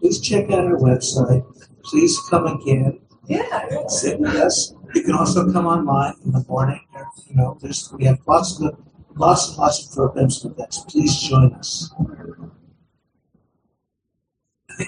Please 0.00 0.20
check 0.20 0.50
out 0.50 0.64
our 0.64 0.76
website. 0.76 1.44
Please 1.84 2.18
come 2.28 2.46
again. 2.46 3.00
Yeah. 3.26 3.86
sit 3.86 4.18
with 4.18 4.34
us. 4.34 4.74
You 4.94 5.04
can 5.04 5.14
also 5.14 5.52
come 5.52 5.66
online 5.66 6.14
in 6.24 6.32
the 6.32 6.44
morning. 6.48 6.80
You 7.28 7.36
know, 7.36 7.58
there's 7.60 7.92
we 7.92 8.04
have 8.04 8.18
lots 8.26 8.60
of 8.60 8.76
lots 9.20 9.48
and 9.48 9.58
lots 9.58 9.86
of 9.86 9.92
programs 9.94 10.42
and 10.42 10.52
events. 10.52 10.78
Please 10.88 11.20
join 11.20 11.52
us. 11.52 11.92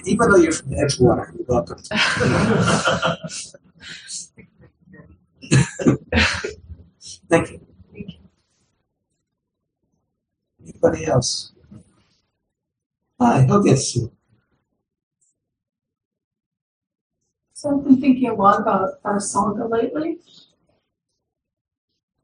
Even 0.05 0.29
though 0.29 0.37
you're 0.37 0.51
from 0.51 0.71
Edgewater, 0.71 1.31
you're 1.37 1.45
welcome. 1.47 1.77
Thank 7.29 7.51
you. 7.51 7.59
Anybody 10.61 11.05
else? 11.05 11.51
Hi, 13.19 13.45
gets 13.63 13.95
you? 13.95 14.11
So 17.53 17.77
I've 17.77 17.83
been 17.83 18.01
thinking 18.01 18.29
a 18.29 18.33
lot 18.33 18.59
about 18.59 18.95
our 19.05 19.19
Sangha 19.19 19.69
lately. 19.69 20.17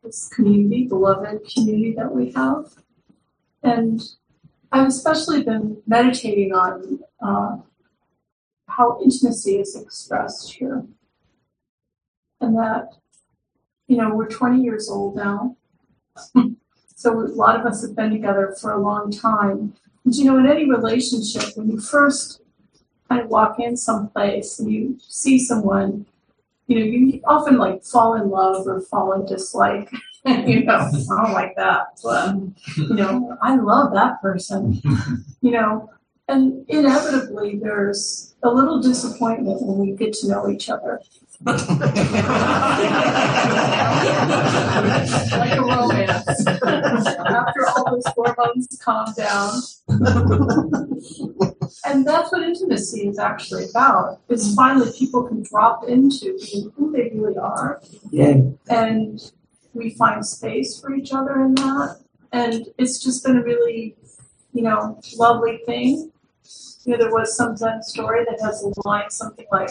This 0.09 0.27
community, 0.27 0.87
beloved 0.87 1.41
community 1.53 1.93
that 1.95 2.11
we 2.11 2.31
have. 2.31 2.73
And 3.61 4.01
I've 4.71 4.87
especially 4.87 5.43
been 5.43 5.83
meditating 5.85 6.51
on 6.51 6.99
uh, 7.21 7.57
how 8.67 8.99
intimacy 9.03 9.59
is 9.59 9.75
expressed 9.75 10.51
here. 10.53 10.83
And 12.41 12.57
that, 12.57 12.95
you 13.87 13.97
know, 13.97 14.15
we're 14.15 14.27
20 14.27 14.63
years 14.63 14.89
old 14.89 15.15
now. 15.15 15.55
so 16.95 17.11
a 17.13 17.29
lot 17.29 17.59
of 17.59 17.67
us 17.67 17.83
have 17.83 17.95
been 17.95 18.09
together 18.09 18.55
for 18.59 18.71
a 18.71 18.81
long 18.81 19.11
time. 19.11 19.75
And 20.05 20.15
you 20.15 20.25
know, 20.25 20.39
in 20.39 20.47
any 20.47 20.67
relationship, 20.67 21.55
when 21.55 21.69
you 21.69 21.79
first 21.79 22.41
kind 23.07 23.21
of 23.21 23.27
walk 23.27 23.59
in 23.59 23.77
someplace 23.77 24.57
and 24.57 24.71
you 24.71 24.97
see 25.07 25.37
someone, 25.37 26.07
you 26.69 26.79
know, 26.79 26.85
you 26.85 27.21
often 27.25 27.57
like 27.57 27.83
fall 27.83 28.13
in 28.13 28.29
love 28.29 28.67
or 28.67 28.79
fall 28.81 29.13
in 29.13 29.25
dislike. 29.25 29.91
you 30.25 30.63
know, 30.63 30.75
I 30.77 31.23
don't 31.23 31.33
like 31.33 31.55
that, 31.55 31.99
but 32.03 32.35
you 32.77 32.93
know, 32.93 33.35
I 33.41 33.55
love 33.55 33.93
that 33.93 34.21
person. 34.21 34.81
You 35.41 35.51
know, 35.51 35.89
and 36.27 36.65
inevitably 36.67 37.59
there's 37.63 38.35
a 38.43 38.49
little 38.49 38.81
disappointment 38.81 39.61
when 39.61 39.77
we 39.77 39.93
get 39.93 40.11
to 40.15 40.27
know 40.27 40.49
each 40.49 40.69
other. 40.69 40.99
like 41.45 41.61
a 45.57 45.61
romance. 45.61 46.45
After 46.47 47.67
all 47.69 47.85
those 47.89 48.03
hormones 48.07 48.67
calm 48.83 49.13
down. 49.15 49.61
That's 52.11 52.31
what 52.31 52.43
intimacy 52.43 53.07
is 53.07 53.19
actually 53.19 53.69
about. 53.69 54.19
Is 54.29 54.53
finally 54.55 54.91
people 54.97 55.23
can 55.23 55.43
drop 55.43 55.87
into 55.87 56.37
being 56.39 56.71
who 56.75 56.91
they 56.91 57.11
really 57.13 57.37
are. 57.37 57.81
Yay. 58.11 58.53
And 58.69 59.19
we 59.73 59.91
find 59.91 60.25
space 60.25 60.79
for 60.79 60.93
each 60.93 61.13
other 61.13 61.41
in 61.41 61.55
that. 61.55 61.99
And 62.31 62.67
it's 62.77 63.03
just 63.03 63.23
been 63.23 63.37
a 63.37 63.43
really, 63.43 63.95
you 64.53 64.63
know, 64.63 64.99
lovely 65.17 65.61
thing. 65.65 66.11
You 66.85 66.93
know, 66.93 66.97
there 66.97 67.11
was 67.11 67.35
some 67.35 67.55
Zen 67.57 67.83
story 67.83 68.25
that 68.25 68.39
has 68.41 68.63
a 68.63 68.87
line 68.87 69.09
something 69.09 69.45
like, 69.51 69.69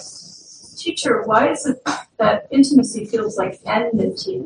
Teacher, 0.76 1.22
why 1.22 1.51
is 1.51 1.66
it 1.66 1.82
that 2.18 2.47
intimacy 2.53 3.05
feels 3.05 3.36
like 3.36 3.59
enmity? 3.66 4.45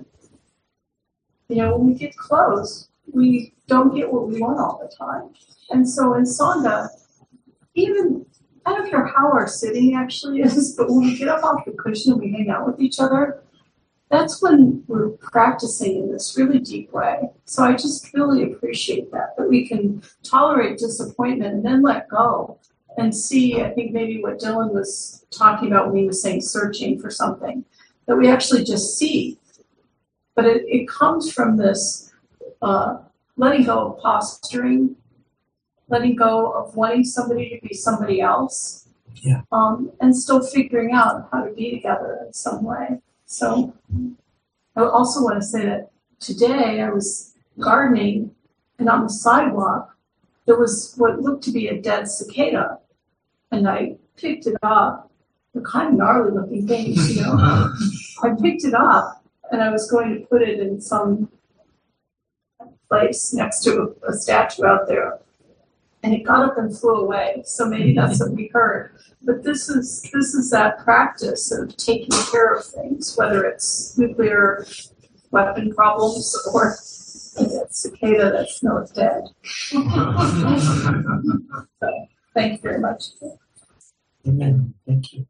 You 1.48 1.56
know, 1.56 1.76
when 1.76 1.88
we 1.88 1.94
get 1.94 2.16
close, 2.16 2.88
we 3.12 3.52
don't 3.66 3.94
get 3.94 4.10
what 4.10 4.28
we 4.28 4.40
want 4.40 4.58
all 4.58 4.80
the 4.82 4.94
time. 4.96 5.34
And 5.68 5.88
so 5.88 6.14
in 6.14 6.22
Sangha, 6.22 6.88
even 7.74 8.26
I 8.64 8.74
don't 8.74 8.88
care 8.88 9.06
how 9.06 9.32
our 9.32 9.48
sitting 9.48 9.96
actually 9.96 10.42
is, 10.42 10.74
but 10.76 10.88
when 10.88 11.00
we 11.00 11.18
get 11.18 11.28
up 11.28 11.42
off 11.42 11.64
the 11.64 11.72
cushion 11.72 12.12
and 12.12 12.20
we 12.20 12.30
hang 12.30 12.48
out 12.50 12.66
with 12.66 12.80
each 12.80 13.00
other, 13.00 13.42
that's 14.08 14.42
when 14.42 14.84
we're 14.86 15.08
practicing 15.08 15.96
in 15.96 16.12
this 16.12 16.36
really 16.36 16.58
deep 16.58 16.92
way. 16.92 17.30
So 17.46 17.64
I 17.64 17.72
just 17.72 18.12
really 18.12 18.52
appreciate 18.52 19.10
that, 19.10 19.36
that 19.36 19.48
we 19.48 19.66
can 19.66 20.02
tolerate 20.22 20.78
disappointment 20.78 21.54
and 21.54 21.64
then 21.64 21.82
let 21.82 22.08
go 22.08 22.60
and 22.98 23.14
see. 23.14 23.62
I 23.62 23.70
think 23.70 23.92
maybe 23.92 24.22
what 24.22 24.38
Dylan 24.38 24.72
was 24.72 25.24
talking 25.30 25.68
about 25.68 25.88
when 25.88 26.02
he 26.02 26.06
was 26.06 26.22
saying 26.22 26.42
searching 26.42 27.00
for 27.00 27.10
something, 27.10 27.64
that 28.06 28.16
we 28.16 28.28
actually 28.28 28.64
just 28.64 28.98
see. 28.98 29.38
But 30.34 30.44
it, 30.44 30.64
it 30.66 30.88
comes 30.88 31.32
from 31.32 31.56
this 31.56 32.12
uh, 32.60 32.98
letting 33.36 33.64
go 33.64 33.92
of 33.92 33.98
posturing, 33.98 34.94
letting 35.92 36.16
go 36.16 36.50
of 36.52 36.74
wanting 36.74 37.04
somebody 37.04 37.50
to 37.50 37.68
be 37.68 37.74
somebody 37.74 38.20
else, 38.20 38.88
Yeah. 39.16 39.42
um, 39.52 39.92
and 40.00 40.16
still 40.16 40.42
figuring 40.42 40.92
out 40.92 41.28
how 41.30 41.44
to 41.44 41.52
be 41.52 41.70
together 41.70 42.18
in 42.26 42.32
some 42.32 42.64
way. 42.64 43.00
So 43.26 43.74
I 44.74 44.80
also 44.84 45.22
want 45.22 45.36
to 45.40 45.46
say 45.46 45.66
that 45.66 45.90
today 46.18 46.80
I 46.80 46.90
was 46.90 47.34
gardening 47.58 48.34
and 48.78 48.88
on 48.88 49.02
the 49.02 49.10
sidewalk 49.10 49.94
there 50.46 50.58
was 50.58 50.94
what 50.96 51.20
looked 51.20 51.44
to 51.44 51.52
be 51.52 51.68
a 51.68 51.80
dead 51.80 52.08
cicada. 52.08 52.78
And 53.52 53.68
I 53.68 53.96
picked 54.16 54.46
it 54.46 54.56
up. 54.62 55.10
They're 55.52 55.62
kind 55.62 55.88
of 55.90 55.94
gnarly 55.94 56.32
looking 56.32 56.66
things, 56.66 57.14
you 57.16 57.22
know. 57.26 57.72
I 58.24 58.30
picked 58.40 58.64
it 58.64 58.74
up 58.74 59.22
and 59.52 59.62
I 59.62 59.68
was 59.70 59.90
going 59.90 60.08
to 60.14 60.20
put 60.26 60.40
it 60.42 60.58
in 60.58 60.80
some 60.80 61.28
place 62.88 63.32
next 63.34 63.60
to 63.64 63.70
a, 64.02 64.10
a 64.10 64.14
statue 64.14 64.64
out 64.64 64.88
there. 64.88 65.18
And 66.02 66.12
it 66.14 66.24
got 66.24 66.44
up 66.44 66.58
and 66.58 66.76
flew 66.76 66.96
away. 66.96 67.42
So 67.44 67.66
maybe 67.66 67.94
that's 67.94 68.18
what 68.18 68.32
we 68.32 68.50
heard. 68.52 68.96
But 69.22 69.44
this 69.44 69.68
is 69.68 70.02
this 70.12 70.34
is 70.34 70.50
that 70.50 70.82
practice 70.82 71.52
of 71.52 71.76
taking 71.76 72.10
care 72.30 72.54
of 72.54 72.64
things, 72.64 73.16
whether 73.16 73.44
it's 73.44 73.96
nuclear 73.96 74.66
weapon 75.30 75.72
problems 75.72 76.36
or 76.52 76.76
a 77.38 77.66
cicada 77.70 78.30
that's 78.32 78.62
not 78.62 78.92
dead. 78.94 79.24
so, 79.42 79.82
thank 82.34 82.52
you 82.52 82.58
very 82.62 82.80
much. 82.80 83.04
Amen. 84.26 84.74
Thank 84.86 85.12
you. 85.12 85.26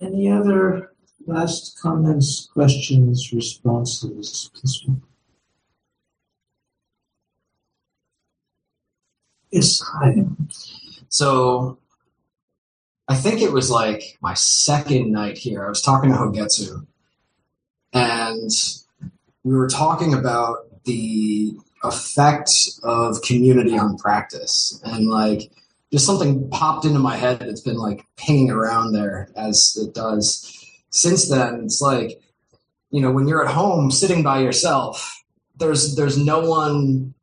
Any 0.00 0.30
other 0.30 0.92
last 1.26 1.78
comments, 1.80 2.48
questions, 2.52 3.32
responses? 3.32 4.50
This 4.62 4.82
one. 4.86 5.02
Hi. 9.60 10.24
So 11.08 11.78
I 13.08 13.14
think 13.14 13.40
it 13.40 13.52
was 13.52 13.70
like 13.70 14.18
my 14.20 14.34
second 14.34 15.12
night 15.12 15.38
here. 15.38 15.64
I 15.64 15.68
was 15.68 15.80
talking 15.80 16.10
to 16.10 16.16
Hogetsu, 16.16 16.86
and 17.92 18.50
we 19.44 19.54
were 19.54 19.68
talking 19.68 20.12
about 20.12 20.84
the 20.84 21.56
effect 21.84 22.52
of 22.82 23.22
community 23.22 23.78
on 23.78 23.96
practice. 23.96 24.80
And 24.84 25.08
like 25.08 25.50
just 25.92 26.06
something 26.06 26.50
popped 26.50 26.84
into 26.84 26.98
my 26.98 27.16
head 27.16 27.38
that's 27.38 27.60
been 27.60 27.76
like 27.76 28.04
pinging 28.16 28.50
around 28.50 28.92
there 28.92 29.30
as 29.36 29.76
it 29.80 29.94
does. 29.94 30.52
Since 30.90 31.28
then, 31.28 31.62
it's 31.64 31.80
like, 31.80 32.20
you 32.90 33.00
know, 33.00 33.12
when 33.12 33.28
you're 33.28 33.46
at 33.46 33.54
home 33.54 33.90
sitting 33.90 34.22
by 34.22 34.40
yourself, 34.40 35.22
there's 35.56 35.96
there's 35.96 36.18
no 36.18 36.40
one 36.40 37.14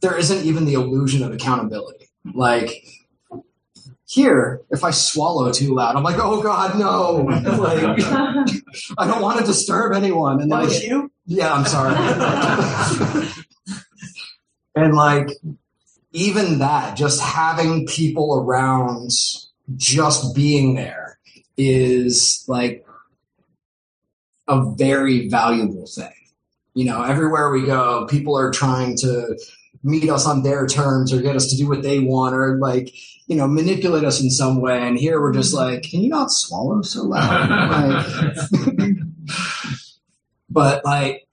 there 0.00 0.16
isn't 0.16 0.44
even 0.44 0.64
the 0.64 0.74
illusion 0.74 1.22
of 1.22 1.32
accountability. 1.32 2.08
Like 2.34 2.84
here, 4.08 4.62
if 4.70 4.84
I 4.84 4.90
swallow 4.90 5.50
too 5.52 5.74
loud, 5.74 5.96
I'm 5.96 6.02
like, 6.02 6.16
oh 6.18 6.42
God, 6.42 6.78
no! 6.78 7.12
like, 7.58 8.00
I 8.98 9.06
don't 9.06 9.22
want 9.22 9.40
to 9.40 9.44
disturb 9.46 9.94
anyone. 9.94 10.40
And 10.40 10.50
then 10.52 10.58
That 10.60 10.64
was 10.66 10.78
get- 10.78 10.88
you? 10.88 11.10
yeah, 11.26 11.52
I'm 11.52 11.64
sorry. 11.64 11.94
and 14.74 14.94
like, 14.94 15.28
even 16.12 16.58
that, 16.60 16.96
just 16.96 17.20
having 17.20 17.86
people 17.86 18.42
around, 18.44 19.10
just 19.76 20.34
being 20.34 20.74
there 20.74 21.18
is 21.56 22.44
like 22.46 22.86
a 24.48 24.62
very 24.76 25.28
valuable 25.28 25.86
thing. 25.86 26.12
You 26.74 26.84
know, 26.84 27.02
everywhere 27.02 27.50
we 27.50 27.64
go, 27.64 28.06
people 28.06 28.36
are 28.38 28.50
trying 28.50 28.96
to 28.98 29.36
meet 29.82 30.08
us 30.08 30.26
on 30.26 30.42
their 30.42 30.66
terms 30.66 31.12
or 31.12 31.20
get 31.20 31.36
us 31.36 31.48
to 31.50 31.56
do 31.56 31.68
what 31.68 31.82
they 31.82 31.98
want 31.98 32.34
or 32.34 32.58
like, 32.58 32.94
you 33.26 33.36
know, 33.36 33.46
manipulate 33.46 34.04
us 34.04 34.20
in 34.20 34.30
some 34.30 34.60
way. 34.60 34.86
And 34.86 34.98
here 34.98 35.20
we're 35.20 35.32
just 35.32 35.54
like, 35.54 35.82
can 35.82 36.00
you 36.00 36.08
not 36.08 36.30
swallow 36.30 36.82
so 36.82 37.02
loud? 37.04 38.06
Like, 38.66 38.88
but 40.50 40.84
like 40.84 41.26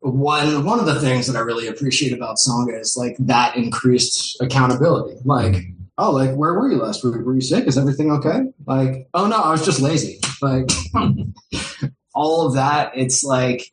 one 0.00 0.64
one 0.64 0.80
of 0.80 0.86
the 0.86 1.00
things 1.00 1.26
that 1.26 1.36
I 1.36 1.40
really 1.40 1.66
appreciate 1.66 2.12
about 2.12 2.36
Sangha 2.36 2.80
is 2.80 2.96
like 2.96 3.16
that 3.20 3.56
increased 3.56 4.40
accountability. 4.40 5.18
Like, 5.24 5.56
oh, 5.98 6.10
like 6.10 6.34
where 6.34 6.54
were 6.54 6.70
you 6.70 6.78
last 6.78 7.04
week? 7.04 7.16
Were 7.16 7.34
you 7.34 7.40
sick? 7.40 7.66
Is 7.66 7.76
everything 7.76 8.10
okay? 8.12 8.44
Like, 8.66 9.08
oh 9.12 9.26
no, 9.26 9.36
I 9.36 9.50
was 9.50 9.64
just 9.64 9.80
lazy. 9.80 10.20
Like 10.40 10.70
all 12.14 12.46
of 12.46 12.54
that, 12.54 12.92
it's 12.94 13.22
like 13.22 13.70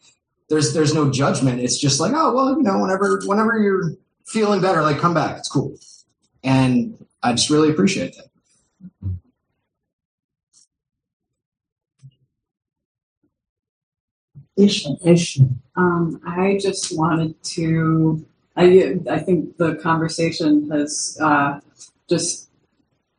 there's 0.50 0.74
there's 0.74 0.94
no 0.94 1.10
judgment. 1.10 1.62
It's 1.62 1.78
just 1.78 2.00
like, 2.00 2.14
oh 2.14 2.34
well, 2.34 2.58
you 2.58 2.64
know, 2.64 2.80
whenever 2.80 3.22
whenever 3.26 3.58
you're 3.58 3.94
feeling 4.28 4.62
better, 4.62 4.82
like 4.82 5.00
come 5.00 5.14
back. 5.14 5.38
It's 5.38 5.50
cool. 5.50 5.76
And 6.44 7.06
I 7.24 7.32
just 7.34 7.50
really 7.50 7.70
appreciate 7.70 8.16
that. 8.16 8.28
Patient. 14.58 15.02
Patient. 15.04 15.52
Um, 15.76 16.20
I 16.26 16.58
just 16.60 16.98
wanted 16.98 17.42
to. 17.44 18.26
I 18.56 19.00
I 19.10 19.20
think 19.20 19.58
the 19.58 19.76
conversation 19.76 20.70
has 20.72 21.18
uh, 21.22 21.60
just 22.10 22.50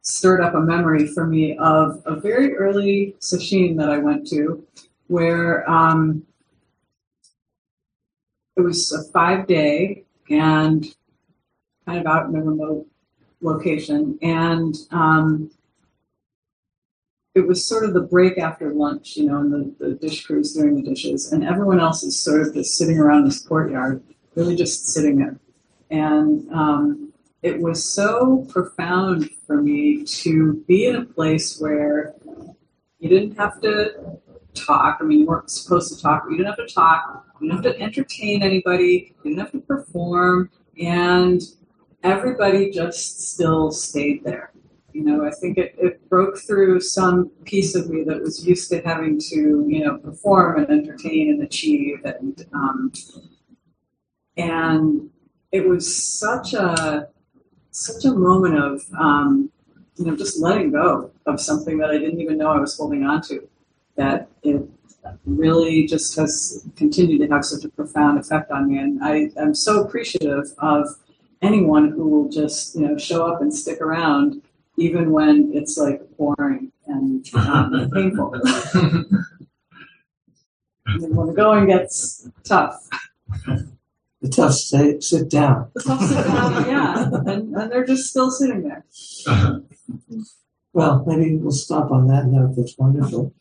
stirred 0.02 0.40
up 0.40 0.54
a 0.54 0.60
memory 0.60 1.06
for 1.06 1.26
me 1.26 1.56
of 1.58 2.02
a 2.06 2.16
very 2.16 2.56
early 2.56 3.14
session 3.20 3.76
that 3.76 3.88
I 3.88 3.98
went 3.98 4.26
to, 4.28 4.66
where 5.06 5.68
um, 5.70 6.26
it 8.56 8.62
was 8.62 8.90
a 8.90 9.04
five 9.12 9.46
day 9.46 10.04
and 10.30 10.92
kind 11.88 12.00
of 12.00 12.06
out 12.06 12.28
in 12.28 12.36
a 12.36 12.42
remote 12.42 12.86
location, 13.40 14.18
and 14.20 14.74
um, 14.90 15.50
it 17.34 17.46
was 17.46 17.66
sort 17.66 17.84
of 17.84 17.94
the 17.94 18.02
break 18.02 18.36
after 18.36 18.74
lunch, 18.74 19.16
you 19.16 19.24
know, 19.24 19.38
and 19.38 19.50
the, 19.52 19.74
the 19.78 19.94
dish 19.94 20.26
crew's 20.26 20.52
doing 20.52 20.76
the 20.76 20.82
dishes, 20.82 21.32
and 21.32 21.42
everyone 21.44 21.80
else 21.80 22.02
is 22.02 22.18
sort 22.18 22.42
of 22.42 22.52
just 22.52 22.76
sitting 22.76 22.98
around 22.98 23.24
this 23.24 23.40
courtyard, 23.40 24.02
really 24.34 24.54
just 24.54 24.86
sitting 24.88 25.16
there. 25.16 25.40
And 25.90 26.52
um, 26.52 27.12
it 27.42 27.58
was 27.58 27.82
so 27.82 28.46
profound 28.50 29.30
for 29.46 29.62
me 29.62 30.04
to 30.04 30.62
be 30.68 30.86
in 30.86 30.96
a 30.96 31.04
place 31.06 31.58
where 31.58 32.14
you 32.98 33.08
didn't 33.08 33.36
have 33.38 33.62
to 33.62 34.18
talk. 34.52 34.98
I 35.00 35.04
mean, 35.04 35.20
you 35.20 35.26
weren't 35.26 35.48
supposed 35.50 35.94
to 35.94 36.02
talk, 36.02 36.24
but 36.24 36.32
you 36.32 36.36
didn't 36.36 36.50
have 36.54 36.68
to 36.68 36.74
talk. 36.74 37.24
You 37.40 37.48
didn't 37.48 37.64
have 37.64 37.74
to 37.74 37.80
entertain 37.80 38.42
anybody. 38.42 39.14
You 39.24 39.30
didn't 39.30 39.38
have 39.38 39.52
to 39.52 39.60
perform. 39.60 40.50
And 40.78 41.40
everybody 42.08 42.70
just 42.70 43.32
still 43.32 43.70
stayed 43.70 44.24
there. 44.24 44.52
You 44.92 45.04
know, 45.04 45.24
I 45.24 45.30
think 45.30 45.58
it, 45.58 45.74
it 45.78 46.08
broke 46.08 46.38
through 46.38 46.80
some 46.80 47.30
piece 47.44 47.74
of 47.74 47.88
me 47.88 48.02
that 48.04 48.20
was 48.20 48.46
used 48.46 48.70
to 48.70 48.80
having 48.80 49.20
to, 49.30 49.66
you 49.68 49.84
know, 49.84 49.98
perform 49.98 50.58
and 50.58 50.70
entertain 50.70 51.30
and 51.30 51.42
achieve 51.42 52.04
and 52.04 52.46
um, 52.52 52.92
and 54.36 55.10
it 55.52 55.68
was 55.68 55.84
such 55.94 56.54
a 56.54 57.08
such 57.70 58.04
a 58.04 58.12
moment 58.12 58.58
of 58.58 58.82
um, 58.98 59.50
you 59.96 60.06
know, 60.06 60.16
just 60.16 60.40
letting 60.40 60.70
go 60.70 61.10
of 61.26 61.40
something 61.40 61.78
that 61.78 61.90
I 61.90 61.98
didn't 61.98 62.20
even 62.20 62.38
know 62.38 62.48
I 62.48 62.58
was 62.58 62.76
holding 62.76 63.04
on 63.04 63.20
to. 63.22 63.46
That 63.96 64.28
it 64.42 64.62
really 65.26 65.86
just 65.86 66.16
has 66.16 66.66
continued 66.76 67.20
to 67.20 67.34
have 67.34 67.44
such 67.44 67.64
a 67.64 67.68
profound 67.68 68.18
effect 68.18 68.50
on 68.50 68.68
me. 68.68 68.78
And 68.78 69.02
I 69.02 69.30
am 69.36 69.54
so 69.54 69.82
appreciative 69.82 70.46
of 70.58 70.88
anyone 71.42 71.90
who 71.90 72.08
will 72.08 72.28
just, 72.28 72.74
you 72.74 72.86
know, 72.86 72.98
show 72.98 73.26
up 73.26 73.40
and 73.40 73.54
stick 73.54 73.80
around 73.80 74.42
even 74.76 75.10
when 75.10 75.50
it's 75.52 75.76
like 75.76 76.00
boring 76.16 76.70
and 76.86 77.26
um, 77.34 77.90
painful. 77.92 78.34
And 78.34 78.42
when 81.16 81.26
the 81.26 81.32
going 81.34 81.66
gets 81.66 82.28
tough. 82.44 82.88
The 84.20 84.28
tough 84.28 84.54
say, 84.54 85.00
sit 85.00 85.30
down. 85.30 85.70
The 85.74 85.82
tough 85.82 86.02
sit 86.02 86.26
down, 86.26 86.66
yeah, 86.66 87.08
and, 87.26 87.54
and 87.54 87.72
they're 87.72 87.86
just 87.86 88.10
still 88.10 88.30
sitting 88.30 88.62
there. 88.62 88.84
Well, 90.72 91.04
maybe 91.06 91.36
we'll 91.36 91.52
stop 91.52 91.90
on 91.90 92.06
that 92.08 92.26
note. 92.26 92.54
That's 92.56 92.76
wonderful. 92.78 93.32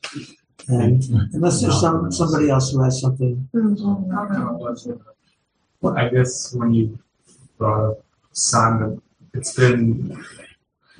And 0.67 1.03
unless 1.33 1.61
there's 1.61 1.79
some 1.79 2.11
somebody 2.11 2.49
else 2.49 2.71
who 2.71 2.83
has 2.83 2.99
something. 2.99 3.47
Well, 5.81 5.97
I 5.97 6.09
guess 6.09 6.53
when 6.53 6.73
you 6.73 6.99
up 7.61 8.03
Simon, 8.31 9.01
it's 9.33 9.53
been 9.55 10.23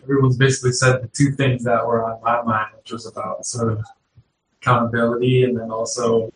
everyone's 0.03 0.37
basically 0.37 0.71
said 0.71 1.01
the 1.01 1.07
two 1.09 1.31
things 1.31 1.63
that 1.63 1.85
were 1.85 2.03
on 2.03 2.21
my 2.21 2.41
mind, 2.41 2.69
which 2.77 2.91
was 2.91 3.05
about 3.05 3.45
sort 3.45 3.71
of 3.71 3.83
accountability 4.61 5.43
and 5.43 5.57
then 5.57 5.69
also 5.69 6.31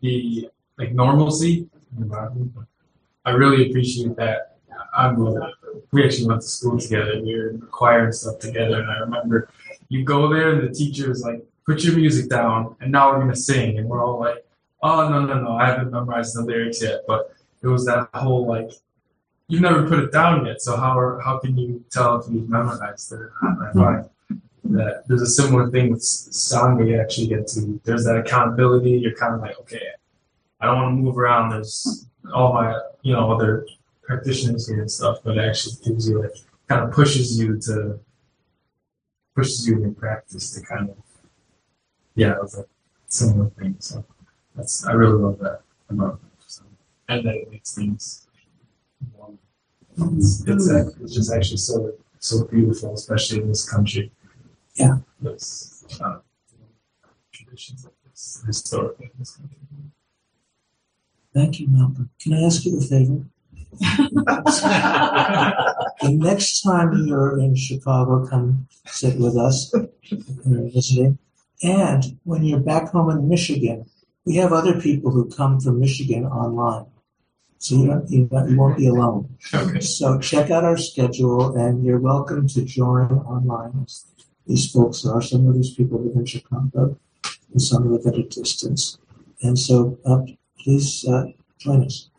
the 0.00 0.48
like 0.78 0.92
normalcy. 0.92 1.68
I 3.24 3.30
really 3.30 3.68
appreciate 3.68 4.16
that. 4.16 4.58
I'm 4.96 5.16
we 5.92 6.04
actually 6.04 6.26
went 6.26 6.42
to 6.42 6.48
school 6.48 6.78
together. 6.78 7.20
We 7.22 7.36
were 7.36 7.50
in 7.50 7.60
the 7.60 7.66
choir 7.66 8.04
and 8.04 8.14
stuff 8.14 8.38
together, 8.38 8.80
and 8.80 8.90
I 8.90 8.98
remember 8.98 9.50
you 9.88 10.04
go 10.04 10.32
there 10.32 10.50
and 10.50 10.68
the 10.68 10.74
teacher 10.74 11.08
was 11.08 11.22
like, 11.22 11.44
"Put 11.66 11.84
your 11.84 11.96
music 11.96 12.28
down," 12.28 12.76
and 12.80 12.90
now 12.90 13.12
we're 13.12 13.20
gonna 13.20 13.36
sing, 13.36 13.78
and 13.78 13.88
we're 13.88 14.04
all 14.04 14.18
like, 14.18 14.44
"Oh 14.82 15.08
no 15.08 15.24
no 15.26 15.40
no, 15.40 15.52
I 15.52 15.66
haven't 15.66 15.90
memorized 15.90 16.34
the 16.34 16.42
lyrics 16.42 16.82
yet," 16.82 17.02
but 17.06 17.32
it 17.62 17.68
was 17.68 17.84
that 17.86 18.08
whole 18.14 18.46
like 18.46 18.70
you've 19.48 19.60
never 19.60 19.86
put 19.88 19.98
it 19.98 20.12
down 20.12 20.46
yet, 20.46 20.62
so 20.62 20.76
how 20.76 20.98
are, 20.98 21.20
how 21.20 21.38
can 21.38 21.56
you 21.58 21.84
tell 21.90 22.20
if 22.20 22.30
you've 22.32 22.48
memorized 22.48 23.12
it? 23.12 23.20
I 23.42 23.72
find 23.72 24.10
that 24.64 25.02
there's 25.08 25.22
a 25.22 25.26
similar 25.26 25.68
thing 25.70 25.90
with 25.90 26.00
s- 26.00 26.28
song 26.30 26.76
where 26.76 26.86
you 26.86 27.00
actually 27.00 27.26
get 27.26 27.46
to 27.48 27.80
there's 27.84 28.04
that 28.04 28.16
accountability. 28.16 28.92
You're 28.92 29.14
kind 29.14 29.34
of 29.34 29.40
like, 29.40 29.58
okay, 29.60 29.88
I 30.60 30.66
don't 30.66 30.76
want 30.76 30.96
to 30.96 31.02
move 31.02 31.18
around. 31.18 31.50
There's 31.50 32.06
all 32.32 32.52
my 32.54 32.78
you 33.02 33.12
know 33.12 33.32
other 33.32 33.66
practitioners 34.02 34.68
here 34.68 34.80
and 34.80 34.90
stuff, 34.90 35.18
but 35.24 35.36
it 35.36 35.44
actually 35.48 35.76
gives 35.84 36.08
you 36.08 36.22
like 36.22 36.32
kind 36.68 36.84
of 36.84 36.92
pushes 36.92 37.38
you 37.38 37.58
to 37.62 37.98
pushes 39.34 39.66
you 39.66 39.82
in 39.82 39.94
practice 39.94 40.52
to 40.52 40.64
kind 40.64 40.90
of 40.90 40.96
yeah, 42.14 42.34
it's 42.42 42.56
a 42.56 42.64
similar 43.08 43.50
thing. 43.50 43.76
So 43.80 44.04
that's 44.54 44.86
I 44.86 44.92
really 44.92 45.20
love 45.20 45.38
that 45.40 45.62
about 45.88 46.14
it. 46.14 46.29
And 47.10 47.26
that 47.26 47.34
it 47.34 47.50
makes 47.50 47.74
things 47.74 48.28
warm. 49.14 49.38
It's, 50.16 50.46
it's, 50.46 50.70
uh, 50.70 50.90
it's 51.02 51.14
just 51.14 51.32
actually 51.32 51.56
so 51.56 51.92
so 52.20 52.44
beautiful, 52.44 52.94
especially 52.94 53.42
in 53.42 53.48
this 53.48 53.68
country. 53.68 54.12
Yeah. 54.74 54.98
There's 55.20 55.84
uh, 56.00 56.18
traditions 57.32 57.84
like 57.84 57.94
this 58.04 58.44
historically 58.46 59.06
in 59.06 59.12
this 59.18 59.36
country. 59.36 59.56
Thank 61.34 61.60
you, 61.60 61.68
Malcolm. 61.68 62.10
Can 62.20 62.34
I 62.34 62.42
ask 62.42 62.64
you 62.64 62.78
a 62.78 62.82
favor? 62.82 63.24
The 66.00 66.12
next 66.12 66.62
time 66.62 67.06
you're 67.06 67.38
in 67.38 67.54
Chicago, 67.54 68.26
come 68.26 68.66
sit 68.86 69.18
with 69.18 69.36
us 69.36 69.72
when 69.72 69.90
you're 70.44 70.70
visiting. 70.70 71.18
And 71.62 72.18
when 72.24 72.42
you're 72.42 72.58
back 72.58 72.88
home 72.88 73.10
in 73.10 73.28
Michigan, 73.28 73.84
we 74.24 74.36
have 74.36 74.52
other 74.52 74.80
people 74.80 75.10
who 75.10 75.28
come 75.28 75.60
from 75.60 75.78
Michigan 75.78 76.24
online. 76.24 76.86
So 77.62 77.74
you, 77.76 77.86
don't, 77.88 78.10
you, 78.10 78.24
don't- 78.24 78.50
you 78.50 78.56
won't 78.56 78.78
be 78.78 78.86
alone. 78.88 79.36
Okay. 79.52 79.80
So 79.80 80.18
check 80.18 80.50
out 80.50 80.64
our 80.64 80.78
schedule 80.78 81.54
and 81.56 81.84
you're 81.84 82.00
welcome 82.00 82.48
to 82.48 82.64
join 82.64 83.12
online. 83.12 83.86
These 84.46 84.72
folks 84.72 85.04
are, 85.06 85.20
some 85.20 85.46
of 85.46 85.54
these 85.54 85.74
people 85.74 86.00
live 86.02 86.16
in 86.16 86.24
Chicago 86.24 86.96
and 87.52 87.60
some 87.62 87.92
live 87.92 88.06
at 88.06 88.18
a 88.18 88.22
distance. 88.22 88.98
And 89.42 89.58
so 89.58 89.98
uh, 90.06 90.22
please 90.58 91.06
uh, 91.06 91.26
join 91.58 91.84
us. 91.84 92.09